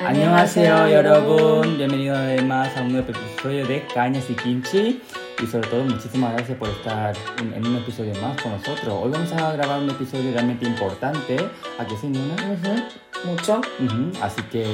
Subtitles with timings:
[0.00, 5.00] 안녕하세요 여러분 bienvenidos además a un nuevo episodio de Cañas y Kimchi
[5.42, 9.10] y sobre todo muchísimas gracias por estar en, en un episodio más con nosotros hoy
[9.10, 11.36] vamos a grabar un episodio realmente importante
[11.78, 12.34] ¿a qué sí, Nuna?
[12.34, 13.60] Ujú, Mucho.
[13.80, 14.64] Ujú, así que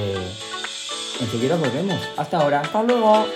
[1.20, 3.26] enseguida volvemos hasta ahora Hasta luego.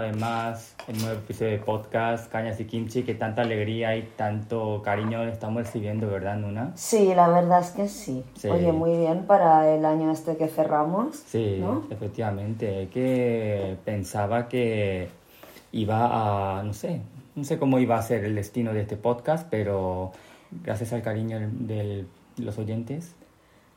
[0.00, 3.94] Una vez más en un nuevo episodio de podcast Cañas y Kimchi que tanta alegría
[3.96, 6.72] y tanto cariño estamos recibiendo ¿verdad Nuna?
[6.74, 8.24] Sí, la verdad es que sí.
[8.34, 8.48] Sí.
[8.48, 11.16] Oye, muy bien para el año este que cerramos.
[11.16, 11.84] Sí, ¿no?
[11.90, 12.88] efectivamente.
[12.90, 15.08] Que pensaba que
[15.72, 17.02] iba a, no sé,
[17.34, 20.12] no sé cómo iba a ser el destino de este podcast, pero
[20.64, 22.06] gracias al cariño de
[22.38, 23.14] los oyentes.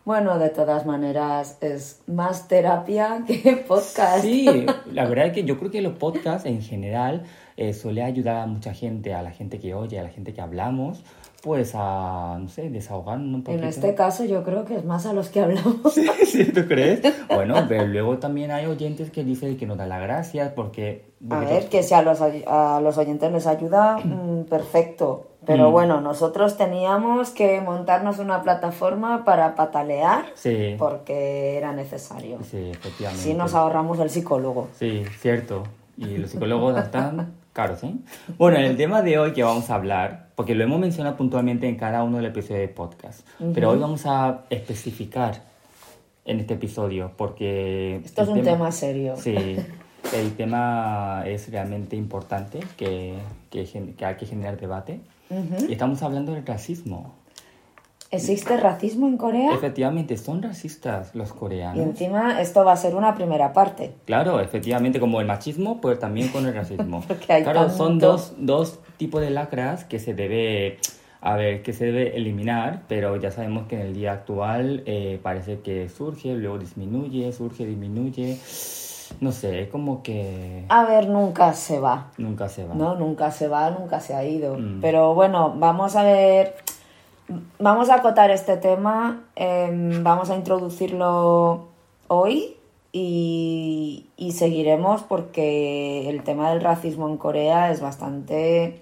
[0.05, 4.21] Bueno, de todas maneras, es más terapia que podcast.
[4.21, 7.23] Sí, la verdad es que yo creo que los podcasts en general
[7.55, 10.41] eh, suele ayudar a mucha gente, a la gente que oye, a la gente que
[10.41, 11.05] hablamos,
[11.41, 13.63] pues a, no sé, desahogarnos un poquito.
[13.63, 15.93] En este caso yo creo que es más a los que hablamos.
[15.93, 17.01] Sí, sí, ¿tú crees?
[17.33, 21.13] Bueno, pero luego también hay oyentes que dicen que nos dan las gracias porque...
[21.29, 25.32] A ver, que si a los, a los oyentes les ayuda, mm, perfecto.
[25.45, 25.72] Pero Mm.
[25.73, 32.39] bueno, nosotros teníamos que montarnos una plataforma para patalear Sí, porque era necesario.
[32.44, 33.23] sí, efectivamente.
[33.23, 34.69] Si nos ahorramos el psicólogo.
[34.77, 35.63] Sí, cierto.
[35.97, 37.94] Y los psicólogos están caros, ¿eh?
[38.38, 41.75] Bueno, el tema de hoy que vamos a hablar, porque lo hemos mencionado puntualmente en
[41.75, 45.41] cada uno de los episodios de podcast, pero hoy vamos a especificar
[46.25, 47.97] en este episodio, porque...
[48.03, 49.16] Esto es un tema serio.
[49.17, 49.35] Sí,
[50.16, 53.13] el tema es realmente importante, que,
[53.51, 53.66] que,
[53.97, 55.00] que hay que generar debate.
[55.67, 57.13] Y estamos hablando del racismo.
[58.11, 59.55] ¿Existe racismo en Corea?
[59.55, 61.83] Efectivamente, son racistas los Y coreanos.
[61.83, 63.95] encima esto va a ser una primera parte.
[64.05, 67.03] Claro, efectivamente, como el machismo, pues también con el racismo.
[67.07, 70.77] Porque hay claro, son dos, dos tipos de lacras que se debe,
[71.22, 75.19] a ver, que se debe eliminar, pero ya sabemos que en el día actual eh,
[75.23, 78.38] parece que surge, luego disminuye, surge, disminuye.
[79.22, 82.07] No sé, es como que A ver, nunca se va.
[82.18, 82.74] nunca se va.
[82.75, 84.57] No, nunca se va, nunca se ha ido.
[84.57, 84.79] Mm.
[84.81, 86.56] Pero bueno, vamos a ver.
[87.59, 89.22] Vamos a acotar este tema.
[89.35, 91.68] em, vamos a introducirlo
[92.07, 92.57] hoy.
[92.96, 98.81] Y, y seguiremos porque el tema del racismo en Corea es bastante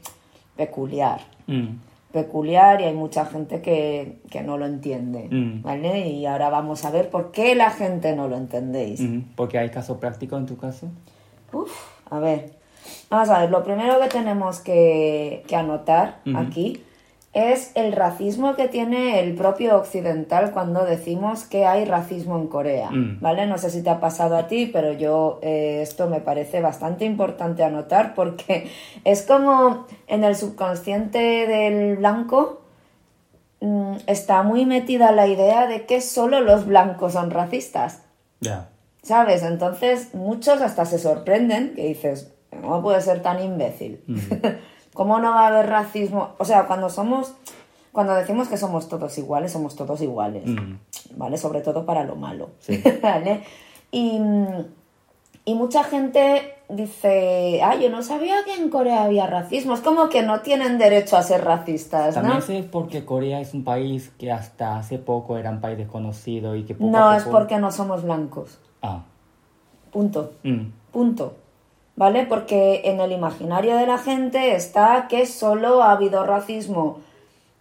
[0.57, 1.21] peculiar.
[1.47, 1.75] Mm,
[2.11, 5.61] peculiar y hay mucha gente que, que no lo entiende, Mm.
[5.61, 6.07] ¿vale?
[6.09, 8.99] Y ahora vamos a ver por qué la gente no lo entendéis.
[9.01, 10.87] mm, Porque hay caso práctico en tu caso.
[11.53, 11.71] Uf,
[12.09, 12.51] a ver,
[13.09, 16.83] vamos a ver, lo primero que tenemos que, que anotar aquí
[17.33, 22.89] es el racismo que tiene el propio occidental cuando decimos que hay racismo en Corea,
[22.91, 23.21] Mm.
[23.21, 23.47] ¿vale?
[23.47, 27.05] No sé si te ha pasado a ti, pero yo eh, esto me parece bastante
[27.05, 28.69] importante anotar porque
[29.05, 32.61] es como en el subconsciente del blanco
[33.61, 38.01] mm, está muy metida la idea de que solo los blancos son racistas.
[38.41, 38.69] Ya.
[39.03, 39.41] ¿Sabes?
[39.43, 44.03] Entonces muchos hasta se sorprenden que dices, ¿cómo puede ser tan imbécil?
[44.93, 46.29] ¿Cómo no va a haber racismo?
[46.37, 47.33] O sea, cuando somos,
[47.91, 50.75] cuando decimos que somos todos iguales, somos todos iguales, Mm,
[51.17, 51.37] ¿vale?
[51.37, 52.81] Sobre todo para lo malo, Sí.
[53.01, 53.43] ¿vale?
[53.91, 54.19] Y,
[55.45, 59.73] y mucha gente dice, ah, yo no sabía que en Corea había racismo.
[59.73, 62.21] Es como que no tienen derecho a ser racistas, ¿no?
[62.21, 66.55] También sé porque Corea es un país que hasta hace poco era un país desconocido
[66.55, 68.59] y que poco No, a es porque no somos blancos.
[68.81, 69.03] Ah.
[69.91, 70.33] Punto.
[70.43, 70.61] mm,
[70.93, 71.35] Punto.
[72.01, 72.25] ¿Vale?
[72.25, 76.97] Porque en el imaginario de la gente está que solo ha habido racismo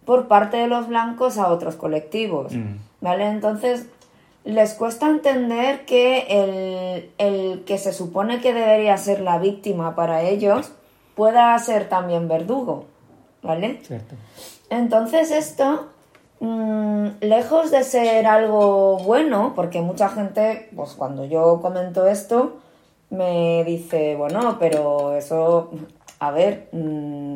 [0.03, 2.51] por parte de los blancos a otros colectivos.
[2.51, 2.77] Mm.
[3.01, 3.27] ¿Vale?
[3.27, 3.85] Entonces,
[4.43, 10.23] les cuesta entender que el, el que se supone que debería ser la víctima para
[10.23, 10.71] ellos
[11.13, 12.85] pueda ser también verdugo.
[13.43, 13.79] ¿Vale?
[13.83, 14.15] Cierto.
[14.71, 15.85] Entonces esto,
[16.39, 22.55] mm, lejos de ser algo bueno, porque mucha gente, pues cuando yo comento esto,
[23.11, 25.69] me dice, bueno, pero eso,
[26.19, 27.35] a ver, mm,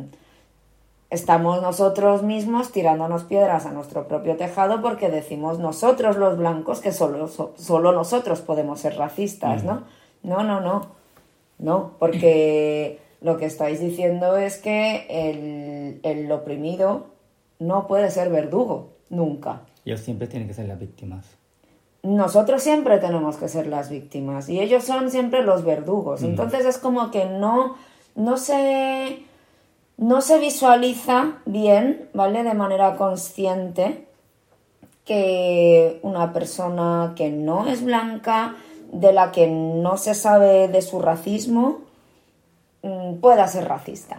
[1.09, 6.91] estamos nosotros mismos tirándonos piedras a nuestro propio tejado porque decimos nosotros los blancos que
[6.91, 9.83] solo, so- solo nosotros podemos ser racistas, ¿no?
[10.23, 10.87] No, no, no.
[11.59, 11.91] ¿no?
[11.99, 17.05] Porque lo que estáis diciendo es que el, el oprimido
[17.59, 19.61] no puede ser verdugo, nunca.
[19.85, 21.25] Ellos siempre tienen que ser las víctimas.
[22.05, 26.21] Nosotros siempre tenemos que ser las víctimas y ellos son siempre los verdugos.
[26.21, 27.77] Entonces es como que no,
[28.13, 29.23] no se
[29.97, 32.43] no se visualiza bien, ¿vale?
[32.43, 34.05] De manera consciente
[35.03, 38.55] que una persona que no es blanca,
[38.91, 41.81] de la que no se sabe de su racismo,
[42.83, 44.17] mm, pueda ser racista.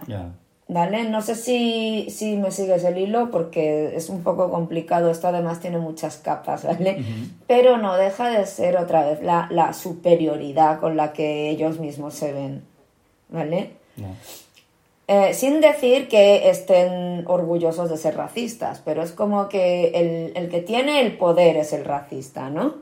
[0.69, 1.05] ¿Vale?
[1.05, 5.61] No sé si, si, me sigues el hilo porque es un poco complicado, esto además
[5.61, 7.05] tiene muchas capas, ¿vale?
[7.47, 12.15] Pero no deja de ser otra vez la, la, superioridad con la que ellos mismos
[12.15, 12.63] se ven,
[13.29, 13.77] ¿vale?
[15.07, 20.49] Eh, sin decir que estén orgullosos de ser racistas, pero es como que el, el,
[20.49, 22.75] que tiene el poder es el racista, ¿no?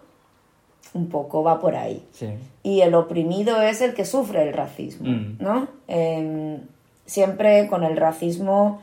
[0.95, 2.03] Un poco va por ahí.
[2.13, 2.29] Sí.
[2.63, 5.37] Y el oprimido es el que sufre el racismo, Mm.
[5.39, 5.67] ¿no?
[5.87, 6.61] Eh,
[7.05, 8.81] siempre con el racismo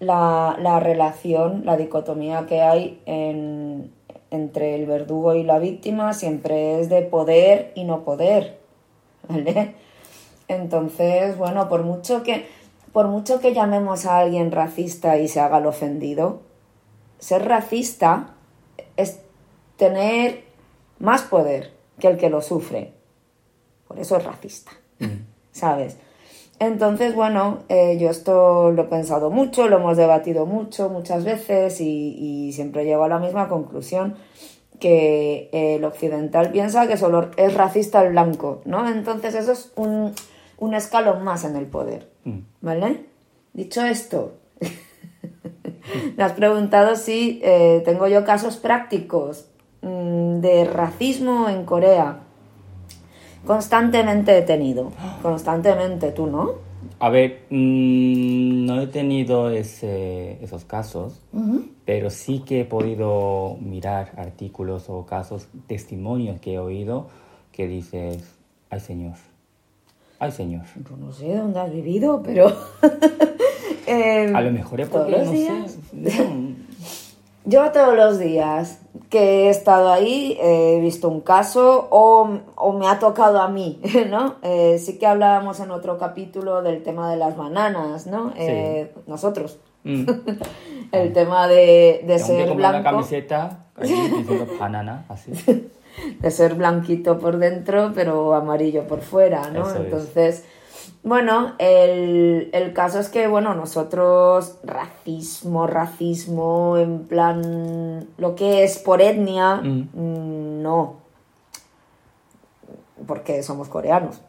[0.00, 3.92] la, la, relación, la dicotomía que hay en,
[4.30, 8.58] entre el verdugo y la víctima siempre es de poder y no poder,
[9.28, 9.74] ¿vale?
[10.48, 12.46] Entonces, bueno, por mucho que
[12.92, 16.42] por mucho que llamemos a alguien racista y se haga el ofendido,
[17.18, 18.34] ser racista
[18.96, 19.20] es
[19.76, 20.44] tener
[20.98, 22.92] más poder que el que lo sufre.
[23.88, 25.24] Por eso es racista, Mm.
[25.52, 25.96] ¿sabes?
[26.62, 31.80] Entonces, bueno, eh, yo esto lo he pensado mucho, lo hemos debatido mucho, muchas veces
[31.80, 34.14] y, y siempre llego a la misma conclusión
[34.78, 38.88] que el occidental piensa que solo es racista el blanco, ¿no?
[38.88, 40.14] Entonces eso es un,
[40.58, 42.38] un escalón más en el poder, Mm.
[42.60, 43.06] ¿vale?
[43.52, 44.34] Dicho esto,
[46.16, 49.48] me has preguntado si eh, tengo yo casos prácticos
[49.80, 52.21] mmm, de racismo en Corea.
[53.46, 54.92] Constantemente he tenido,
[55.22, 56.50] constantemente, ¿tú no?
[57.00, 61.64] A ver, mmm, no he tenido ese, esos casos, Uh -huh.
[61.84, 67.08] pero sí que he podido mirar artículos o casos, testimonios que he oído
[67.50, 68.22] que dices,
[68.70, 69.14] ay señor,
[70.20, 70.62] ay señor.
[70.88, 72.52] Yo no sé dónde has vivido, pero...
[73.86, 75.72] eh, A lo mejor es porque, ¿todos los no días?
[75.72, 76.34] sé, no,
[77.44, 78.80] Yo todos los días
[79.10, 83.80] que he estado ahí he visto un caso o, o me ha tocado a mí,
[84.10, 84.36] ¿no?
[84.42, 88.32] Eh, sí que hablábamos en otro capítulo del tema de las bananas, ¿no?
[88.36, 89.58] Eh, nosotros.
[89.84, 90.04] Mm.
[90.92, 95.32] El tema de, de ser blanco, camiseta ahí diciendo banana, así.
[96.20, 99.66] de ser blanquito por dentro, pero amarillo por fuera, ¿no?
[99.68, 100.44] Eso es.
[101.04, 108.78] Bueno, el, el caso es que, bueno, nosotros racismo, racismo, en plan, lo que es
[108.78, 109.88] por etnia, Mm.
[109.92, 110.94] mm, no,
[113.06, 114.20] porque somos coreanos.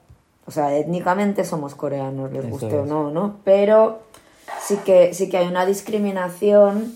[0.48, 3.36] O sea, étnicamente somos coreanos, les guste o no, ¿no?
[3.44, 4.00] Pero
[4.60, 6.94] sí que, sí que hay una discriminación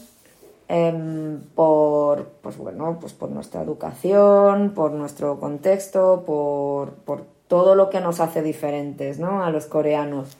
[0.69, 7.89] em, por, pues bueno, pues por nuestra educación, por nuestro contexto, por, por todo lo
[7.89, 9.43] que nos hace diferentes, ¿no?
[9.43, 10.37] A los coreanos.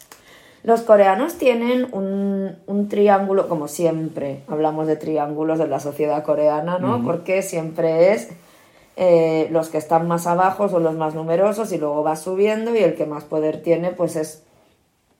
[0.63, 6.79] Los coreanos tienen un, un triángulo, como siempre, hablamos de triángulos en la sociedad coreana,
[6.79, 7.03] ¿no?
[7.03, 8.29] Porque siempre es
[8.99, 12.79] eh, los que están más abajo son los más numerosos y luego va subiendo y
[12.79, 14.41] el que más poder tiene pues es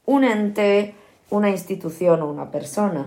[0.04, 0.96] un ente,
[1.30, 3.06] una institución o una persona.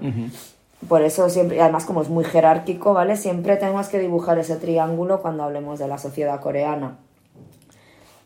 [0.89, 3.17] Por eso siempre, y además como es muy jerárquico, ¿vale?
[3.17, 6.99] Siempre tenemos que dibujar ese triángulo cuando hablemos de la sociedad coreana.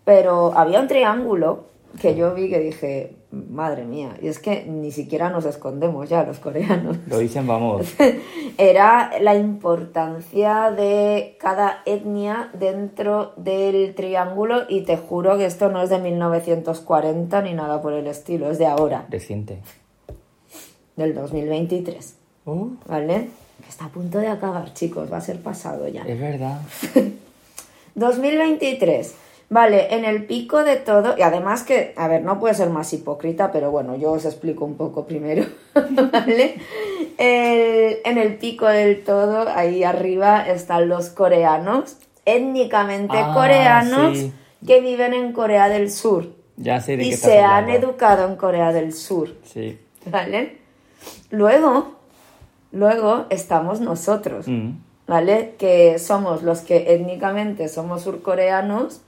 [0.04, 1.64] Pero había un triángulo
[2.00, 6.24] que yo vi que dije, madre mía, y es que ni siquiera nos escondemos ya
[6.24, 6.96] los coreanos.
[7.06, 7.86] Lo dicen, vamos.
[8.58, 15.82] Era la importancia de cada etnia dentro del triángulo y te juro que esto no
[15.82, 19.60] es de 1940 ni nada por el estilo, es de ahora, Reciente.
[20.96, 23.30] del 2023, Oh, ¿vale?
[23.62, 26.02] Que está a punto de acabar, chicos, va a ser pasado ya.
[26.02, 26.60] es verdad.
[27.94, 29.14] 2023.
[29.50, 32.92] Vale, en el pico de todo, y además que, a ver, no puede ser más
[32.92, 36.56] hipócrita, pero bueno, yo os explico un poco primero, ¿vale?
[37.18, 44.32] El- en el pico del todo, ahí arriba, están los coreanos, étnicamente Ah, coreanos, sí.
[44.66, 47.86] que viven en Corea del Sur Ya sé de y qué se han hablando.
[47.88, 49.78] educado en Corea del Sur, Sí.
[50.06, 50.58] ¿vale?
[51.30, 51.96] Luego,
[52.72, 54.48] luego estamos nosotros.
[54.48, 54.70] Mm.
[55.06, 55.54] ¿vale?
[55.58, 59.02] Que somos los que étnicamente somos surcoreanos,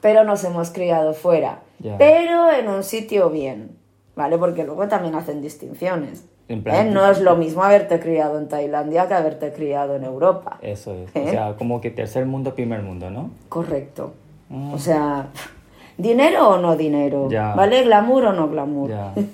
[0.00, 1.60] pero nos hemos criado fuera.
[1.98, 3.70] Pero en un sitio bien,
[4.16, 4.36] ¿vale?
[4.38, 6.24] Porque luego también hacen distinciones.
[6.48, 6.90] ¿eh?
[6.90, 10.58] No es lo mismo haberte criado en Tailandia que haberte criado en Europa.
[10.62, 11.14] Eso es.
[11.14, 11.24] ¿Eh?
[11.26, 13.30] O sea, como que tercer mundo, primer mundo, ¿no?
[13.48, 14.14] Correcto.
[14.48, 14.72] Mm.
[14.72, 15.28] O sea,
[15.98, 17.28] ¿Dinero o no dinero?
[17.28, 17.82] ¿Vale?
[17.82, 18.90] ¿Glamour o no glamour?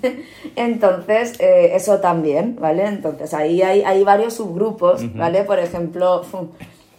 [0.55, 2.87] Entonces, eh, eso también, ¿vale?
[2.87, 5.43] Entonces, ahí hay, hay varios subgrupos, ¿vale?
[5.43, 6.23] Por ejemplo,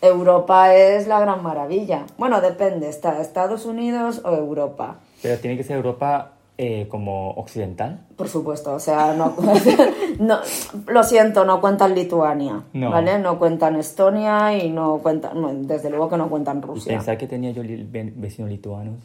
[0.03, 2.05] Europa es la gran maravilla.
[2.19, 4.97] Bueno, depende, ¿está Estados Unidos o Europa?
[5.23, 8.01] Pero tiene que ser Europa eh, como occidental.
[8.17, 9.35] Por supuesto, o sea, no,
[10.19, 10.39] no-
[10.87, 12.91] lo siento, no cuentan Lituania, No.
[12.91, 13.19] ¿vale?
[13.19, 16.93] No cuentan Estonia y no cuentan, no, desde luego que no cuentan Rusia.
[16.97, 17.87] pensar que tenía yo li-
[18.17, 18.97] vecinos lituanos.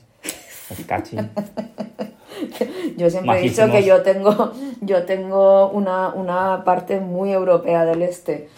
[0.88, 1.18] Cachi.
[2.98, 8.02] Yo siempre he dicho que yo tengo, yo tengo una, una parte muy europea del
[8.02, 8.50] este,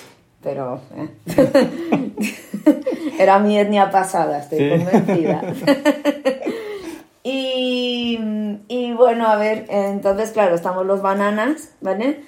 [0.44, 1.10] pero eh.
[3.20, 4.70] era mi etnia pasada, estoy Sí.
[4.70, 5.42] convencida.
[7.24, 8.20] y,
[8.68, 12.24] y bueno, a ver, entonces claro, estamos los bananas, ¿vale?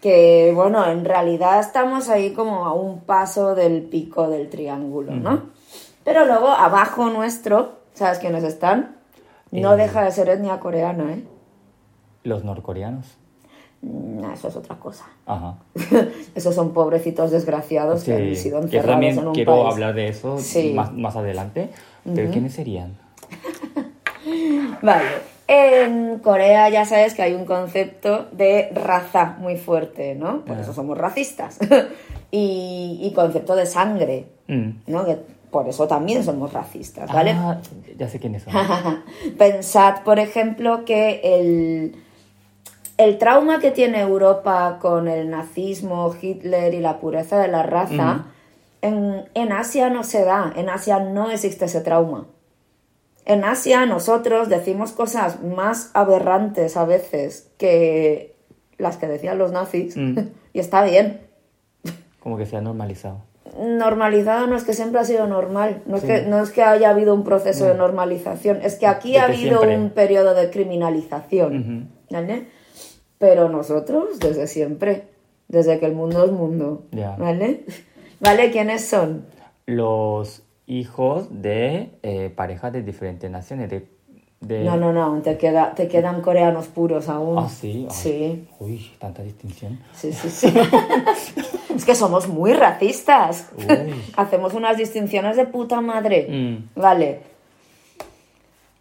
[0.00, 5.44] Que bueno, en realidad estamos ahí como a un paso del pico del triángulo, ¿no?
[6.04, 8.96] Pero luego abajo nuestro, ¿sabes quiénes están?
[9.50, 9.76] No Eh.
[9.78, 11.24] deja de ser etnia coreana, ¿eh?
[12.24, 13.16] Los norcoreanos.
[13.84, 15.04] Mm, Eso es otra cosa.
[15.26, 15.56] Ajá.
[16.34, 19.72] Esos son pobrecitos desgraciados que han sido que encerrados también en un quiero país.
[19.74, 20.72] hablar de eso Sí.
[20.74, 21.68] más, más adelante.
[22.14, 22.96] Pero ¿quiénes serían?
[24.82, 25.04] Vale.
[25.46, 30.40] En Corea ya sabes que hay un concepto de raza muy fuerte, ¿no?
[30.44, 30.60] Por Ah.
[30.62, 31.58] eso somos racistas.
[32.30, 34.70] y, y concepto de sangre, Mm.
[34.88, 35.04] ¿no?
[35.06, 35.16] Que
[35.50, 37.30] por eso también somos racistas, ¿vale?
[37.32, 37.58] Ah,
[37.96, 38.52] ya sé quiénes son.
[39.38, 41.94] Pensad, por ejemplo, que el,
[42.96, 48.26] el trauma que tiene Europa con el nazismo, Hitler y la pureza de la raza,
[48.82, 52.26] en, en Asia no se da, en Asia no existe ese trauma.
[53.24, 58.36] En Asia nosotros decimos cosas más aberrantes a veces que
[58.78, 60.18] las que decían los nazis, Mm.
[60.52, 61.20] y está bien.
[62.20, 63.22] Como que se ha normalizado.
[63.58, 66.90] Normalizado no es que siempre ha sido normal, no es, que, no es que haya
[66.90, 69.78] habido un proceso de normalización, es que aquí ha habido siempre.
[69.78, 72.48] un periodo de criminalización, ¿vale?
[73.18, 75.04] Pero nosotros desde siempre,
[75.48, 76.84] desde que el mundo es mundo.
[77.18, 77.64] ¿vale?
[78.20, 78.50] ¿Vale?
[78.50, 79.26] ¿Quiénes son?
[79.66, 83.70] Los hijos de eh, parejas de diferentes naciones.
[83.70, 83.86] De,
[84.40, 87.38] de- No, no, no, te, queda, te quedan coreanos puros aún.
[87.38, 87.86] Ah, sí.
[87.88, 89.78] Ay, Sí, Uy, tanta distinción.
[89.94, 90.52] sí, sí, sí.
[91.74, 93.50] es que somos muy racistas.
[93.56, 93.94] Uy.
[94.16, 96.26] Hacemos unas distinciones de puta madre.
[96.28, 96.80] Mm.
[96.80, 97.20] Vale.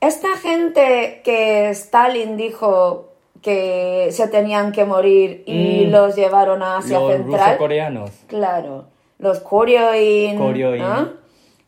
[0.01, 3.12] Esta gente que Stalin dijo
[3.43, 5.91] que se tenían que morir y Mm.
[5.91, 7.57] los llevaron a Asia Los Central.
[7.57, 8.09] coreanos.
[8.27, 8.85] Claro.
[9.19, 10.38] Los Koryoin.
[10.38, 10.81] Koryoin.
[10.81, 11.09] ¿no?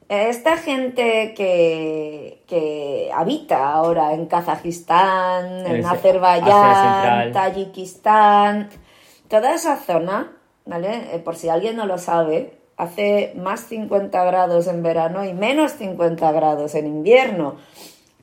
[0.07, 7.31] Esta gente que, que habita ahora en Kazajistán, en Asia Azerbaiyán.
[7.33, 8.69] Tayikistán,
[9.27, 10.31] toda esa zona,
[10.65, 11.15] ¿vale?
[11.15, 15.73] Eh, por si alguien no lo sabe, hace más 50 grados en verano y menos
[15.73, 17.55] 50 grados en invierno.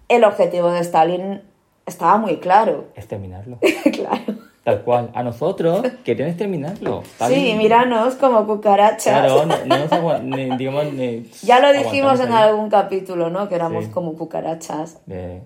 [0.09, 1.43] El objetivo de Stalin
[1.87, 2.87] estaba muy claro.
[2.97, 3.59] Es terminarlo.
[3.93, 4.21] claro.
[4.65, 5.11] Tal cual.
[5.15, 7.03] A nosotros querían exterminarlo.
[7.03, 7.59] Está Sí, bien.
[7.59, 9.03] míranos como cucarachas.
[9.21, 12.45] Claro, no, no nos ni- digamos, ni- Ya lo dijimos en ahí.
[12.51, 13.49] algún capítulo, ¿no?
[13.49, 13.91] Que éramos Sí.
[13.91, 15.01] como cucarachas.
[15.07, 15.43] De-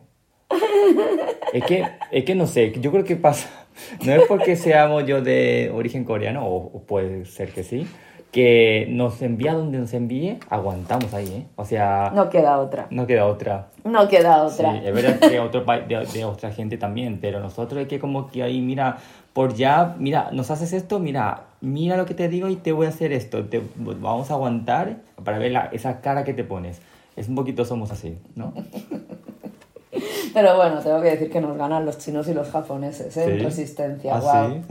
[1.52, 3.48] Es que, es que no sé, yo creo que pasa,
[4.04, 7.86] no es porque seamos yo de origen coreano, o, o puede ser que sí,
[8.32, 11.46] que nos envía donde nos envíe, aguantamos ahí, ¿eh?
[11.56, 12.86] O sea, no, No queda otra.
[13.06, 13.68] queda otra.
[13.84, 14.76] No queda Sí, otra.
[14.78, 18.42] es verdad que otro de, de otra gente también, pero nosotros es que como que
[18.42, 18.98] ahí, mira,
[19.32, 22.86] por ya, mira, nos haces esto, mira, mira lo que te digo y te voy
[22.86, 26.80] a hacer esto, te, vamos a aguantar para ver la- esa cara que te pones.
[27.16, 28.52] Es un poquito somos así, ¿no?
[30.34, 33.24] Pero bueno, tengo que decir que nos ganan los chinos y los japoneses, ¿eh?
[33.24, 33.44] En Sí.
[33.44, 34.16] resistencia.
[34.16, 34.62] ¿Ah, wow.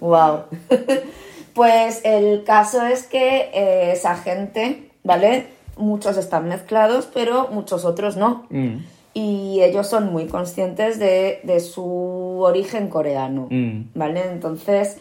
[0.00, 0.40] wow.
[1.54, 5.46] pues el caso es que eh, esa gente, ¿vale?
[5.76, 8.44] Muchos están mezclados, pero muchos otros no.
[8.50, 8.76] Mm,
[9.14, 13.90] Y ellos son muy conscientes de, de su origen coreano, mm.
[13.94, 14.22] ¿vale?
[14.30, 14.98] Entonces,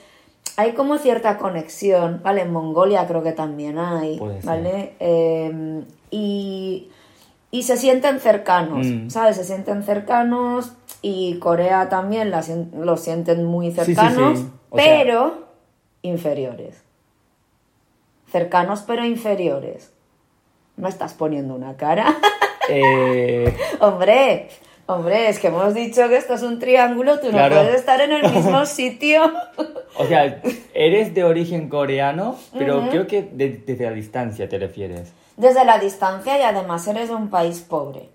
[0.58, 2.42] hay como cierta conexión, ¿vale?
[2.42, 4.20] En Mongolia creo que también hay.
[4.44, 4.94] ¿vale?
[5.00, 5.82] Eh,
[6.12, 6.90] y,
[7.50, 9.10] y se sienten cercanos, Mm.
[9.10, 9.36] ¿sabes?
[9.38, 12.44] Se sienten cercanos y Corea también la
[12.78, 13.96] los sienten muy sí, sí.
[13.96, 15.44] cercanos, O sea- pero
[16.04, 16.84] inferiores.
[18.32, 19.92] Cercanos pero inferiores.
[20.78, 22.16] ¿No estás poniendo una cara?
[22.70, 24.50] Eh, Hombre,
[24.88, 27.56] hombre, es que hemos dicho que esto es un triángulo, tú Claro.
[27.56, 29.32] no puedes estar en el mismo sitio.
[29.98, 30.42] o sea,
[30.74, 35.12] eres de origen coreano, pero creo que de- desde la distancia te refieres.
[35.38, 38.10] Desde la distancia y además eres de un país pobre.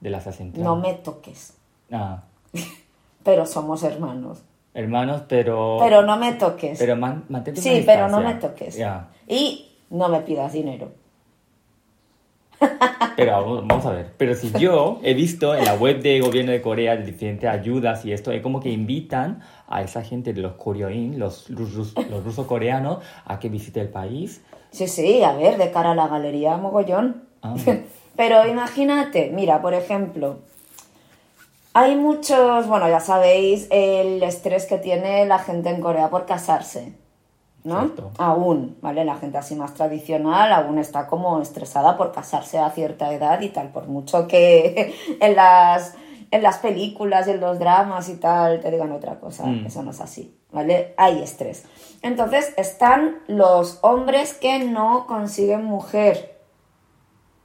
[0.00, 0.64] De la Asia Central.
[0.64, 1.54] No me toques.
[1.90, 2.22] Ah,
[3.24, 4.42] Pero somos hermanos.
[4.74, 5.76] Hermanos, pero...
[5.80, 6.78] Pero no me toques.
[6.78, 8.76] Pero man- mantente una sí, pero no me toques.
[8.76, 9.08] Ya.
[9.28, 10.92] Y no me pidas dinero.
[13.16, 14.12] Pero vamos vamos a ver.
[14.16, 18.04] Pero si yo he visto en la web de gobierno de Corea de diferentes ayudas
[18.04, 22.24] y esto, es como que invitan a esa gente de los coreoin, los, rus- los
[22.24, 24.42] rusos coreanos, a que visite el país.
[24.70, 27.24] Sí, sí, a ver, de cara a la galería, mogollón.
[27.42, 27.54] Ah.
[28.16, 30.38] Pero imagínate, mira, por ejemplo,
[31.74, 36.92] hay muchos, bueno, ya sabéis el estrés que tiene la gente en Corea por casarse,
[37.64, 37.80] ¿no?
[37.80, 38.10] Cierto.
[38.18, 39.04] Aún, ¿vale?
[39.04, 43.48] La gente así más tradicional aún está como estresada por casarse a cierta edad y
[43.48, 45.94] tal, por mucho que en las,
[46.30, 49.66] en las películas y en los dramas y tal te digan otra cosa, Mm.
[49.66, 50.92] eso no es así, ¿vale?
[50.96, 51.64] Hay estrés.
[52.02, 56.38] Entonces están los hombres que no consiguen mujer,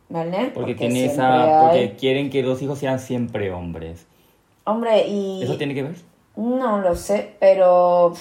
[0.10, 0.52] ¿vale?
[0.54, 0.72] Porque,
[1.06, 4.07] esa, porque hay- quieren que los hijos sean siempre hombres.
[4.68, 5.44] Hombre, y...
[5.44, 5.96] ¿Eso tiene que ver?
[6.36, 8.14] No lo sé, pero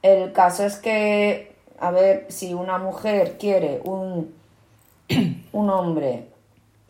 [0.00, 4.34] el caso es que, a ver, si una mujer quiere un,
[5.52, 6.30] un hombre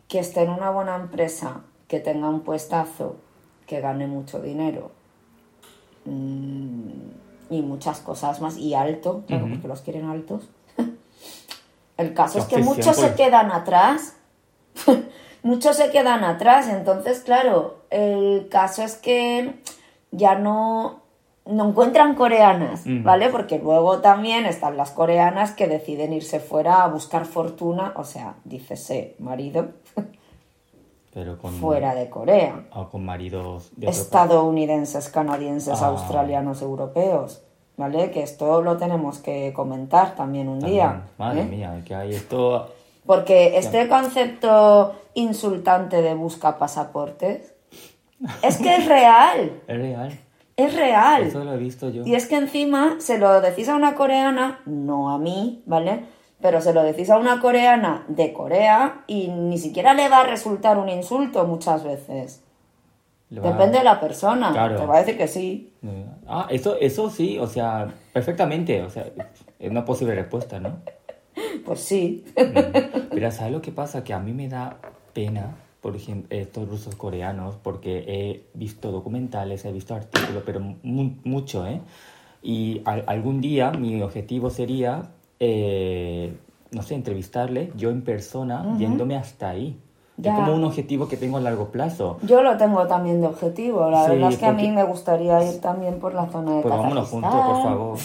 [0.07, 3.17] que esté en una buena empresa, que tenga un puestazo,
[3.67, 4.91] que gane mucho dinero
[6.05, 6.89] mm,
[7.49, 10.47] y muchas cosas más, y alto, claro, porque los quieren altos.
[11.97, 14.15] El caso La es que muchos se quedan atrás.
[15.45, 16.67] Muchos se quedan atrás.
[16.67, 19.53] Entonces, claro, el caso es que
[20.11, 21.01] ya no,
[21.45, 22.81] no encuentran coreanas.
[22.85, 23.29] ¿vale?
[23.29, 28.35] Porque luego también están las coreanas que deciden irse fuera a buscar fortuna, o sea,
[28.43, 29.67] dícese marido,
[31.13, 32.65] Pero con, fuera de Corea.
[32.73, 33.87] o con maridos de.
[33.87, 35.87] Estadounidenses, canadienses, Ah.
[35.87, 37.41] australianos, europeos,
[37.77, 38.11] ¿vale?
[38.11, 41.03] Que esto lo tenemos que comentar también un día.
[41.17, 41.45] Madre ¿eh?
[41.45, 42.69] mía, que hay esto...
[43.05, 47.53] Porque este concepto insultante de busca pasaportes
[48.41, 50.19] es que es real, Es real.
[50.55, 51.23] es real.
[51.23, 52.03] Eso lo he visto yo.
[52.05, 56.05] Y es que encima se lo decís a una coreana, no a mí, ¿vale?
[56.41, 60.27] Pero se lo decís a una coreana de Corea y ni siquiera le va a
[60.27, 62.43] resultar un insulto muchas veces.
[63.29, 64.51] Depende de la persona.
[64.51, 64.75] Claro.
[64.77, 65.73] Te va a decir que sí.
[66.27, 69.05] Ah, eso, eso sí, o sea, perfectamente, o sea,
[69.59, 70.77] es una posible respuesta, ¿no?
[71.63, 72.25] Pues sí.
[73.11, 74.03] Pero ¿sabes lo que pasa?
[74.03, 74.77] Que a mí me da
[75.13, 81.11] pena, por ejemplo, estos rusos coreanos, porque he visto documentales, he visto artículos, pero mu-
[81.23, 81.81] mucho, ¿eh?
[82.41, 86.33] Y al- algún día mi objetivo sería, eh,
[86.71, 89.79] no sé, entrevistarle yo en persona, yéndome hasta ahí.
[90.17, 90.31] Ya.
[90.31, 92.19] Es como un objetivo que tengo a largo plazo.
[92.23, 93.89] Yo lo tengo también de objetivo.
[93.89, 96.61] La Sí, verdad es que a mí me gustaría ir también por la zona de
[96.61, 97.97] Pues vámonos juntos, por favor.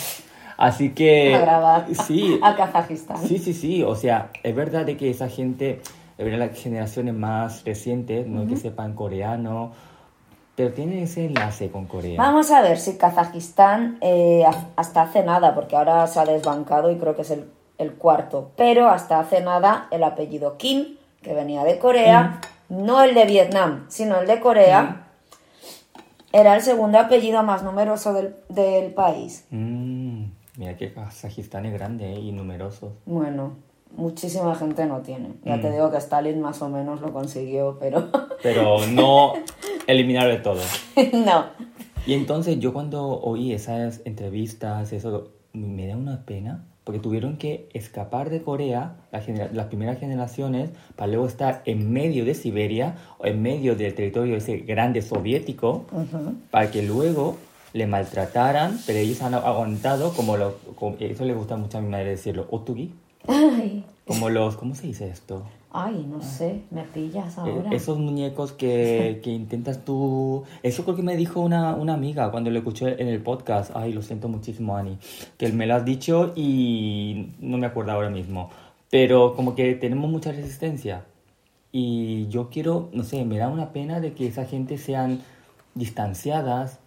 [0.60, 1.34] Así que...
[1.34, 3.16] A grabar Sí, a Kazajistán.
[3.18, 3.82] Sí, sí, sí.
[3.82, 5.80] O sea, es verdad de que esa gente,
[6.18, 9.72] es verdad las generaciones más recientes, no es que sepan coreano,
[10.54, 12.20] pero tienen ese enlace con Corea.
[12.20, 16.90] Vamos a ver si Kazajistán eh, ha- hasta hace nada, porque ahora se ha desbancado
[16.90, 21.32] y creo que es el, el cuarto, pero hasta hace nada el apellido Kim, que
[21.32, 25.06] venía de Corea, no el de Vietnam, sino el de Corea,
[26.32, 29.46] era el segundo apellido más numeroso del, del país.
[29.50, 29.79] Mm,
[30.56, 32.18] mira que Kazajistán es grande ¿eh?
[32.20, 32.92] y numeroso.
[33.06, 33.54] Bueno,
[33.96, 35.30] muchísima gente no tiene.
[35.44, 35.62] Ya Mm.
[35.62, 38.08] te digo que Stalin más o menos lo consiguió, pero
[38.42, 39.34] Pero no
[39.86, 40.60] eliminar de todo.
[41.12, 41.44] no.
[42.06, 47.68] Y entonces yo cuando oí esas entrevistas, eso me da una pena, porque tuvieron que
[47.74, 53.26] escapar de Corea, la las primeras generaciones, para luego estar en medio de Siberia, o
[53.26, 55.84] en medio del territorio ese grande soviético,
[56.50, 57.36] para que luego
[57.72, 61.88] le maltrataran, pero ellos han aguantado como lo, como- eso le gusta mucho a mi
[61.88, 62.92] madre decirlo, otugi,
[63.28, 65.44] Ay, como los, ¿cómo se dice esto?
[65.72, 67.70] ay, no sé, me pillas Eh, ahora.
[67.70, 70.42] Esos muñecos que, que intentas tú...
[70.64, 73.70] Eso creo que me dijo una, una amiga cuando lo escuché en el podcast.
[73.76, 74.98] Ay, lo siento muchísimo, Ani.
[75.38, 78.50] Que me lo has dicho y no me acuerdo ahora mismo.
[78.90, 81.04] Pero como que tenemos mucha resistencia.
[81.70, 85.20] Y yo quiero, no sé, me da una pena de que esa gente sean
[85.76, 86.80] distanciadas.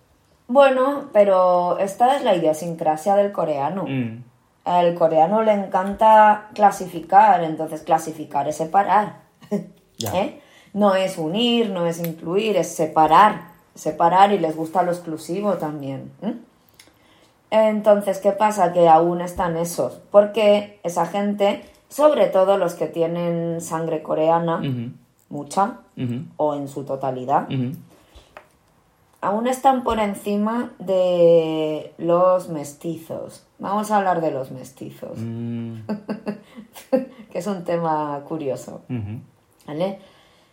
[0.48, 3.86] Bueno, pero esta es la idiosincrasia del coreano.
[3.88, 4.24] Mm,
[4.66, 9.18] Al coreano le encanta clasificar, entonces clasificar es separar.
[9.52, 10.40] ¿Eh?
[10.74, 13.54] No es unir, no es incluir, es separar.
[13.76, 16.12] Separar y les gusta lo exclusivo también.
[16.22, 16.34] ¿eh?
[17.52, 18.74] Entonces, ¿qué pasa?
[18.74, 20.02] Que aún están esos.
[20.12, 24.62] Porque esa gente, sobre todo los que tienen sangre coreana,
[25.30, 25.80] mucha,
[26.38, 27.48] o en su totalidad.
[29.24, 33.46] Aún están por encima de los mestizos.
[33.58, 35.76] Vamos a hablar de los mestizos, Mm,
[37.32, 38.82] que es un tema curioso.
[39.66, 40.00] ¿vale?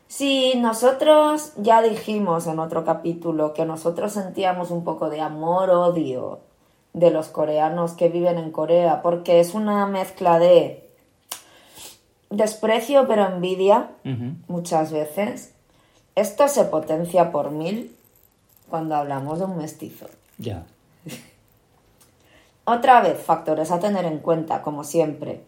[0.06, 6.38] Si nosotros ya dijimos en otro capítulo que nosotros sentíamos un poco de amor-odio
[6.92, 10.88] de los coreanos que viven en Corea, porque es una mezcla de
[12.30, 13.90] desprecio pero envidia
[14.46, 15.54] muchas veces.
[16.14, 17.96] Esto se potencia por mil
[18.70, 20.06] cuando hablamos de un mestizo.
[20.38, 20.64] Ya.
[22.64, 25.44] Otra vez, factores a tener en cuenta, como siempre,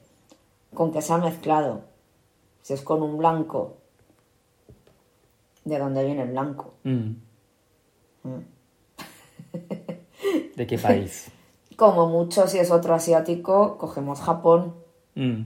[0.75, 1.83] con que se ha mezclado.
[2.63, 3.77] Si es con un blanco,
[5.65, 6.75] ¿de dónde viene el blanco?
[6.85, 7.13] Mm.
[8.25, 8.45] Mm.
[10.57, 11.31] ¿De qué país?
[11.77, 14.75] Como mucho, si es otro asiático, cogemos Japón,
[15.15, 15.43] Mm.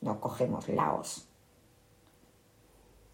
[0.00, 1.28] no cogemos Laos.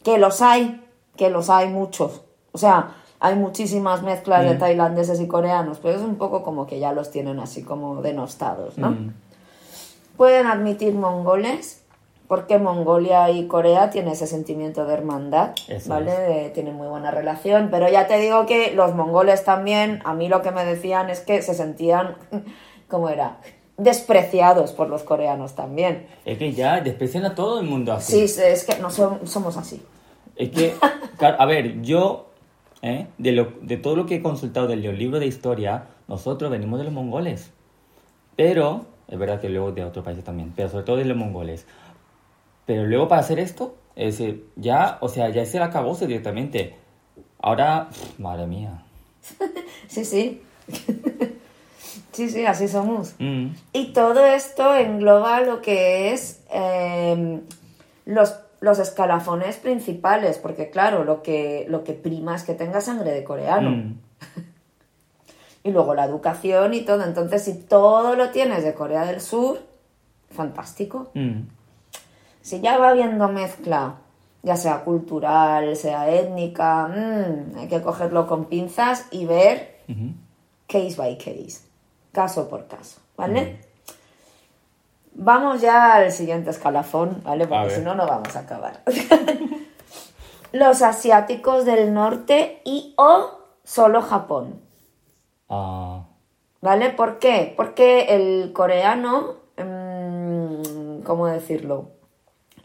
[0.02, 2.22] Que los hay, que los hay muchos.
[2.52, 4.58] O sea, hay muchísimas mezclas de Mm.
[4.58, 8.78] tailandeses y coreanos, pero es un poco como que ya los tienen así como denostados,
[8.78, 8.90] ¿no?
[8.92, 9.12] Mm.
[10.16, 11.82] Pueden admitir mongoles,
[12.28, 16.50] porque Mongolia y Corea tienen ese sentimiento de hermandad, Eso ¿vale?
[16.54, 20.40] Tienen muy buena relación, pero ya te digo que los mongoles también, a mí lo
[20.42, 22.14] que me decían es que se sentían,
[22.88, 23.38] ¿cómo era?
[23.78, 26.06] Despreciados por los coreanos también.
[26.24, 28.28] Es que ya desprecian a todo el mundo así.
[28.28, 29.82] Sí, es que no som- somos así.
[30.36, 30.74] Es que,
[31.38, 32.29] a ver, yo,
[32.82, 33.06] ¿eh?
[33.18, 36.84] de, lo, de todo lo que he consultado del libro de historia, nosotros venimos de
[36.84, 37.50] los mongoles.
[38.36, 41.66] Pero, es verdad que luego de otros países también, pero sobre todo de los mongoles.
[42.66, 46.74] Pero luego para hacer esto, es decir, ya, o sea, ya se la acabóse directamente.
[47.40, 47.88] Ahora,
[48.18, 48.82] madre mía.
[49.88, 50.40] Sí, sí.
[52.12, 53.16] sí, sí, así somos.
[53.18, 57.40] Mm, Y todo esto engloba lo que es eh,
[58.04, 63.12] los, los escalafones principales, porque claro, lo que, lo que prima es que tenga sangre
[63.12, 63.70] de coreano.
[63.70, 64.00] mm,
[65.62, 67.04] Y luego la educación y todo.
[67.04, 69.60] Entonces, si todo lo tienes de Corea del Sur,
[70.30, 71.10] fantástico.
[71.14, 71.40] mm.
[72.42, 73.96] Si ya va habiendo mezcla,
[74.42, 79.80] ya sea cultural, sea étnica, mm, hay que cogerlo con pinzas y ver
[80.66, 81.60] case by case,
[82.12, 83.60] caso por caso, ¿vale?
[85.22, 87.46] Vamos ya al siguiente escalafón, ¿vale?
[87.46, 88.82] Porque si no, no vamos a acabar.
[90.52, 93.30] Los asiáticos del norte y o
[93.62, 94.62] solo Japón,
[95.50, 96.04] Ah,
[96.62, 96.88] ¿vale?
[96.90, 97.52] ¿Por qué?
[97.54, 101.90] Porque el coreano, mm, ¿cómo decirlo?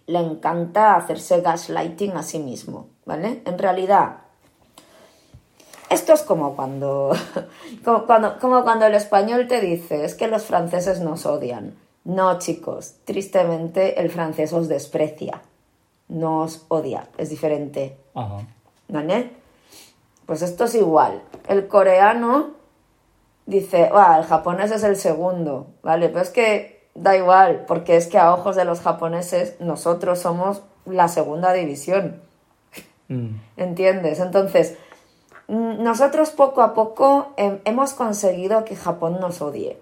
[0.07, 3.41] Le encanta hacerse gaslighting a sí mismo, ¿vale?
[3.45, 4.19] En realidad,
[5.89, 7.11] esto es como cuando,
[7.83, 11.75] como cuando, como cuando el español te dice, es que los franceses nos odian.
[12.05, 15.41] No, chicos, tristemente el francés os desprecia,
[16.07, 17.97] no os odia, es diferente.
[18.13, 18.45] ajá.
[18.87, 19.31] ¿Vale?
[20.27, 21.21] Pues esto es igual.
[21.47, 22.51] El coreano
[23.47, 26.09] dice, "Buah, el japonés es el segundo, ¿vale?
[26.09, 30.61] Pero es que da igual, porque es que a ojos de los japoneses nosotros somos
[30.85, 32.21] la segunda división,
[33.07, 34.19] Mm, ¿entiendes?
[34.19, 34.77] Entonces,
[35.47, 39.79] mm, nosotros poco a poco hem- hemos conseguido que Japón nos odie.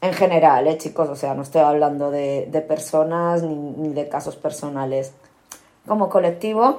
[0.00, 1.08] En general, ¿eh, chicos?
[1.08, 5.12] O sea, no estoy hablando de, de personas ni, ni de casos personales.
[5.86, 6.78] Como colectivo.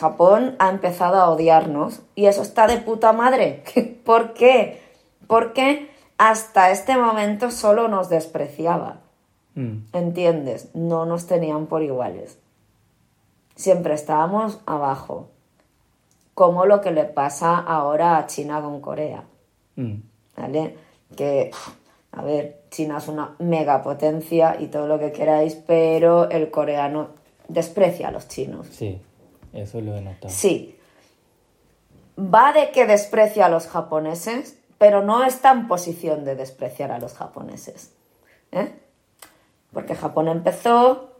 [0.00, 3.62] Japón ha empezado a odiarnos y eso está de puta madre.
[4.04, 4.80] ¿Por qué?
[5.26, 9.00] Porque hasta este momento solo nos despreciaba.
[9.54, 10.70] Mm, ¿Entiendes?
[10.74, 12.38] No nos tenían por iguales.
[13.54, 15.28] Siempre estábamos abajo.
[16.34, 19.24] Como lo que le pasa ahora a China con Corea.
[19.76, 19.94] mm.
[20.36, 20.76] ¿Vale?
[21.14, 21.50] Que,
[22.12, 27.08] a ver, China es una megapotencia y todo lo que queráis, pero el coreano
[27.48, 28.66] desprecia a los chinos.
[28.70, 29.00] Sí,
[29.54, 30.28] eso lo he notado.
[30.28, 30.78] Sí.
[32.18, 36.98] Va de que desprecia a los japoneses, pero no está en posición de despreciar a
[36.98, 37.92] los japoneses.
[38.52, 38.72] ¿eh?
[39.72, 41.12] Porque Japón empezó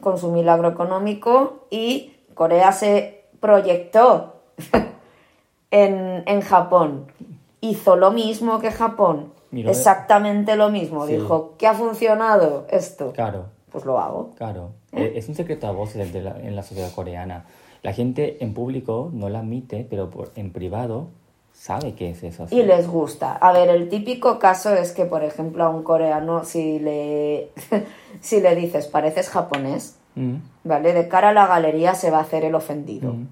[0.00, 4.40] con su milagro económico y Corea se proyectó
[5.70, 7.12] en, en Japón.
[7.60, 9.32] Hizo lo mismo que Japón.
[9.52, 11.06] Exactamente lo mismo.
[11.06, 11.14] Sí.
[11.14, 13.12] Dijo, ¿qué ha funcionado esto?
[13.12, 13.46] Claro.
[13.70, 14.30] Pues lo hago.
[14.36, 17.46] Claro, Eh, es un secreto a voces la- en la sociedad coreana.
[17.82, 21.08] La gente en público no la admite, pero por- en privado
[21.54, 22.46] sabe que es eso.
[22.50, 23.32] Y les gusta.
[23.32, 27.50] A ver, el típico caso es que, por ejemplo, a un coreano, si le,
[28.20, 30.34] si le dices pareces japonés, Mm,
[30.64, 30.92] ¿vale?
[30.92, 33.14] De cara a la galería se va a hacer el ofendido.
[33.14, 33.28] mm.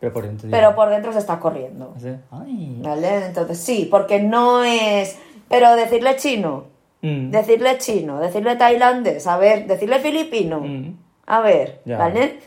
[0.00, 0.48] Pero por dentro...
[0.50, 1.92] Pero por dentro se está corriendo.
[1.96, 2.78] Así, Ay.
[2.82, 3.26] ¿Vale?
[3.26, 5.18] Entonces sí, porque no es.
[5.48, 10.96] Pero decirle chino, Mm, decirle chino, decirle tailandés, a ver, decirle filipino, mm.
[11.26, 11.98] a ver, Ya.
[11.98, 12.38] ¿vale?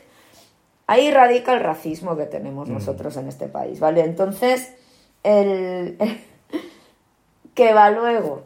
[0.88, 4.02] Ahí radica el racismo que tenemos nosotros en este país, ¿vale?
[4.02, 4.74] Entonces,
[5.22, 5.98] el.
[7.54, 8.46] que va luego?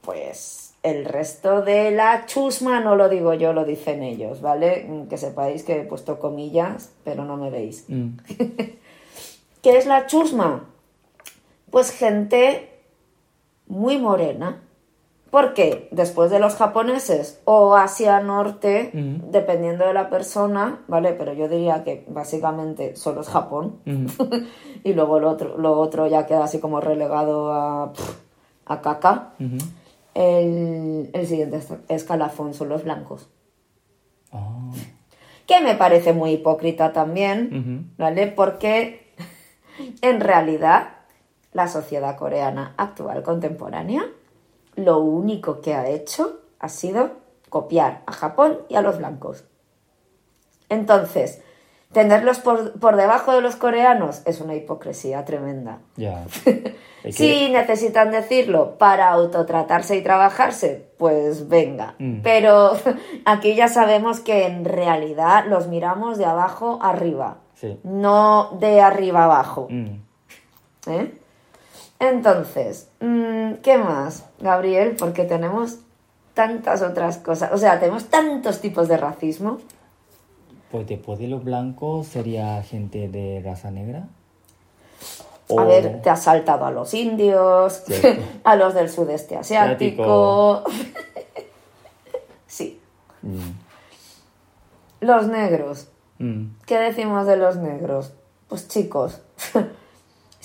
[0.00, 4.84] Pues el resto de la chusma no lo digo yo, lo dicen ellos, ¿vale?
[4.88, 7.84] Mm, Que sepáis que he puesto comillas, pero no me veis.
[7.86, 8.16] Mm,
[9.62, 10.64] ¿Qué es la chusma?
[11.70, 12.67] Pues gente
[13.68, 14.62] muy morena,
[15.30, 21.12] Porque después de los japoneses o Asia Norte, dependiendo de la persona, ¿vale?
[21.12, 23.80] Pero yo diría que básicamente solo es Japón.
[24.84, 27.92] Y luego lo otro, lo otro ya queda así como relegado a,
[28.66, 29.34] a caca.
[30.14, 33.28] El, el siguiente es- escalafón son los blancos.
[34.32, 34.70] Ah.
[35.46, 37.92] Que me parece muy hipócrita también.
[37.98, 38.28] ¿vale?
[38.28, 39.12] Porque
[40.00, 40.97] en realidad
[41.52, 44.04] la sociedad coreana actual contemporánea
[44.76, 47.10] lo único que ha hecho ha sido
[47.48, 49.44] copiar a Japón y a los blancos.
[50.68, 51.42] Entonces,
[51.92, 55.78] tenerlos por, por debajo de los coreanos es una hipocresía tremenda.
[55.96, 56.24] Ya.
[57.04, 61.94] Es que- Si necesitan decirlo para autotratarse y trabajarse, pues venga.
[62.00, 62.22] Mm.
[62.22, 62.72] Pero
[63.24, 67.78] aquí ya sabemos que en realidad los miramos de abajo arriba, Sí.
[67.84, 69.68] no de arriba abajo.
[69.70, 70.00] Mm.
[70.88, 71.17] ¿eh?
[72.00, 74.96] Entonces, mm, ¿qué más, Gabriel?
[74.98, 75.78] Porque tenemos
[76.34, 79.58] tantas otras cosas, o sea, tenemos tantos tipos de racismo.
[80.70, 84.06] Pues después de los blancos sería gente de raza negra.
[85.56, 88.22] A ver, te has saltado a los indios, Cierto.
[88.44, 90.62] a los del sudeste asiático.
[92.46, 92.80] sí,
[93.22, 93.50] Mm.
[95.00, 95.88] los negros.
[96.18, 96.50] Mm.
[96.66, 98.12] ¿Qué decimos de los negros?
[98.48, 99.20] Pues chicos,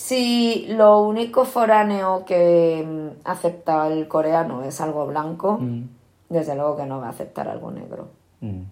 [0.08, 5.84] si lo único foráneo que mm, acepta el coreano es algo blanco, Mm.
[6.28, 8.10] desde luego que no va a aceptar algo negro.
[8.42, 8.64] Mm.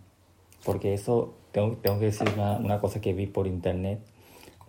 [0.65, 3.99] Porque eso, tengo, tengo que decir una, una cosa que vi por internet.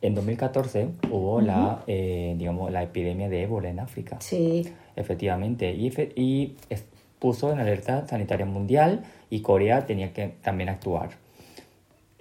[0.03, 4.18] En 2014 hubo la, eh, digamos, la epidemia de ébola en África.
[4.20, 5.72] Sí, Efectivamente.
[5.75, 6.85] Y, efe- y es-
[7.18, 11.11] puso en alerta sanitaria mundial y Corea tenía que también actuar.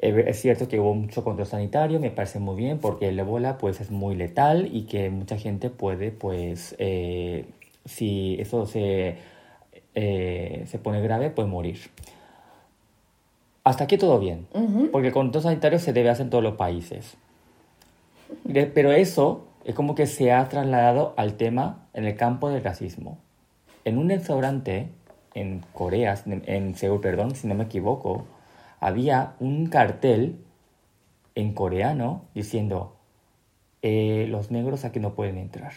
[0.01, 3.57] Eh, Es cierto que hubo mucho control sanitario, me parece muy bien, porque el ébola
[3.57, 7.45] pues es muy letal y que mucha gente puede, pues, eh,
[7.85, 9.17] si eso se,
[9.95, 11.77] eh, se pone grave, puede morir.
[13.63, 14.47] Hasta aquí todo bien,
[14.91, 17.15] porque el control sanitario se debe hacer en todos los países.
[18.51, 23.19] Pero eso es como que se ha trasladado al tema en el campo del racismo.
[23.85, 24.87] En un restaurante
[25.35, 28.25] en Corea, en Seúl, perdón, si no me equivoco,
[28.81, 30.35] había un cartel
[31.35, 32.97] en coreano diciendo
[33.81, 35.71] eh, los negros aquí no pueden entrar.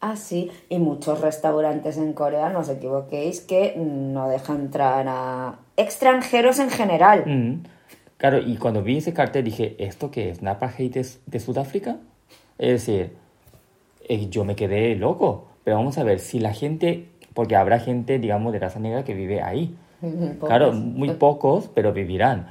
[0.00, 5.58] ah sí, y muchos restaurantes en Corea, no os equivoquéis, que no dejan entrar a
[5.76, 7.24] extranjeros en general.
[7.26, 7.64] Mm.
[8.16, 10.40] Claro, y cuando vi ese cartel dije, ¿esto qué es?
[10.40, 11.96] ¿Un apartheid de, de Sudáfrica?
[12.58, 13.12] Es decir,
[14.08, 15.48] eh, yo me quedé loco.
[15.64, 19.14] Pero vamos a ver, si la gente, porque habrá gente, digamos, de raza negra que
[19.14, 19.74] vive ahí.
[20.46, 22.48] Claro, muy pocos, pero vivirán.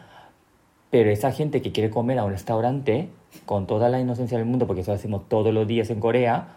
[0.90, 3.10] Pero esa gente que quiere comer a un restaurante
[3.46, 6.48] con toda la inocencia del mundo, porque eso lo hacemos todos los días en Corea,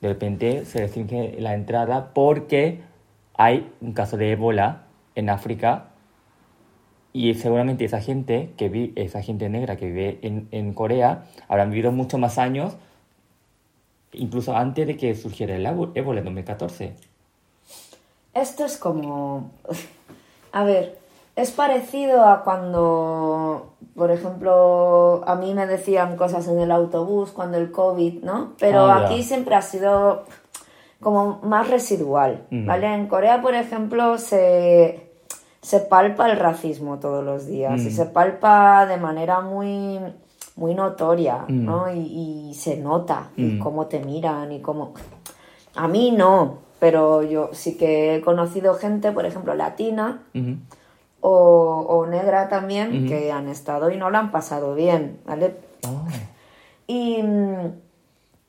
[0.00, 2.80] de repente se restringe la entrada porque
[3.36, 4.82] hay un caso de ébola
[5.14, 5.86] en África
[7.12, 11.70] y seguramente esa gente, que vi, esa gente negra que vive en, en Corea habrán
[11.70, 12.76] vivido muchos más años,
[14.12, 16.94] incluso antes de que surgiera el ébo- ébola en 2014.
[18.34, 19.50] Esto es como...
[20.52, 20.98] A ver,
[21.34, 27.58] es parecido a cuando, por ejemplo, a mí me decían cosas en el autobús cuando
[27.58, 28.52] el COVID, ¿no?
[28.60, 30.22] Pero Ah, aquí siempre ha sido
[31.00, 32.46] como más residual.
[32.52, 32.94] ¿vale?
[32.94, 35.10] En Corea, por ejemplo, se,
[35.60, 37.90] se palpa el racismo todos los días y Mm.
[37.90, 39.98] se palpa de manera muy,
[40.54, 41.64] muy notoria, Mm.
[41.64, 41.92] ¿no?
[41.92, 43.58] Y, y se nota y Mm.
[43.58, 44.94] cómo te miran y cómo...
[45.74, 50.20] A mí no, pero yo sí que he conocido gente, por ejemplo, latina
[51.22, 55.56] o, o negra también, que han estado y no lo han pasado bien, ¿vale?
[55.82, 56.04] Ah,
[56.86, 57.72] Y mm,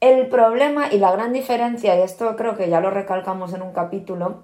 [0.02, 3.72] el problema y la gran diferencia, y esto creo que ya lo recalcamos en un
[3.72, 4.44] capítulo,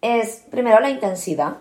[0.00, 1.56] es primero la intensidad.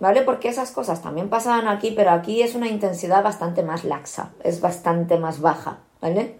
[0.00, 0.22] ¿vale?
[0.22, 4.62] Porque esas cosas también pasaban aquí, pero aquí es una intensidad bastante más laxa, es
[4.62, 6.38] bastante más baja, ¿vale?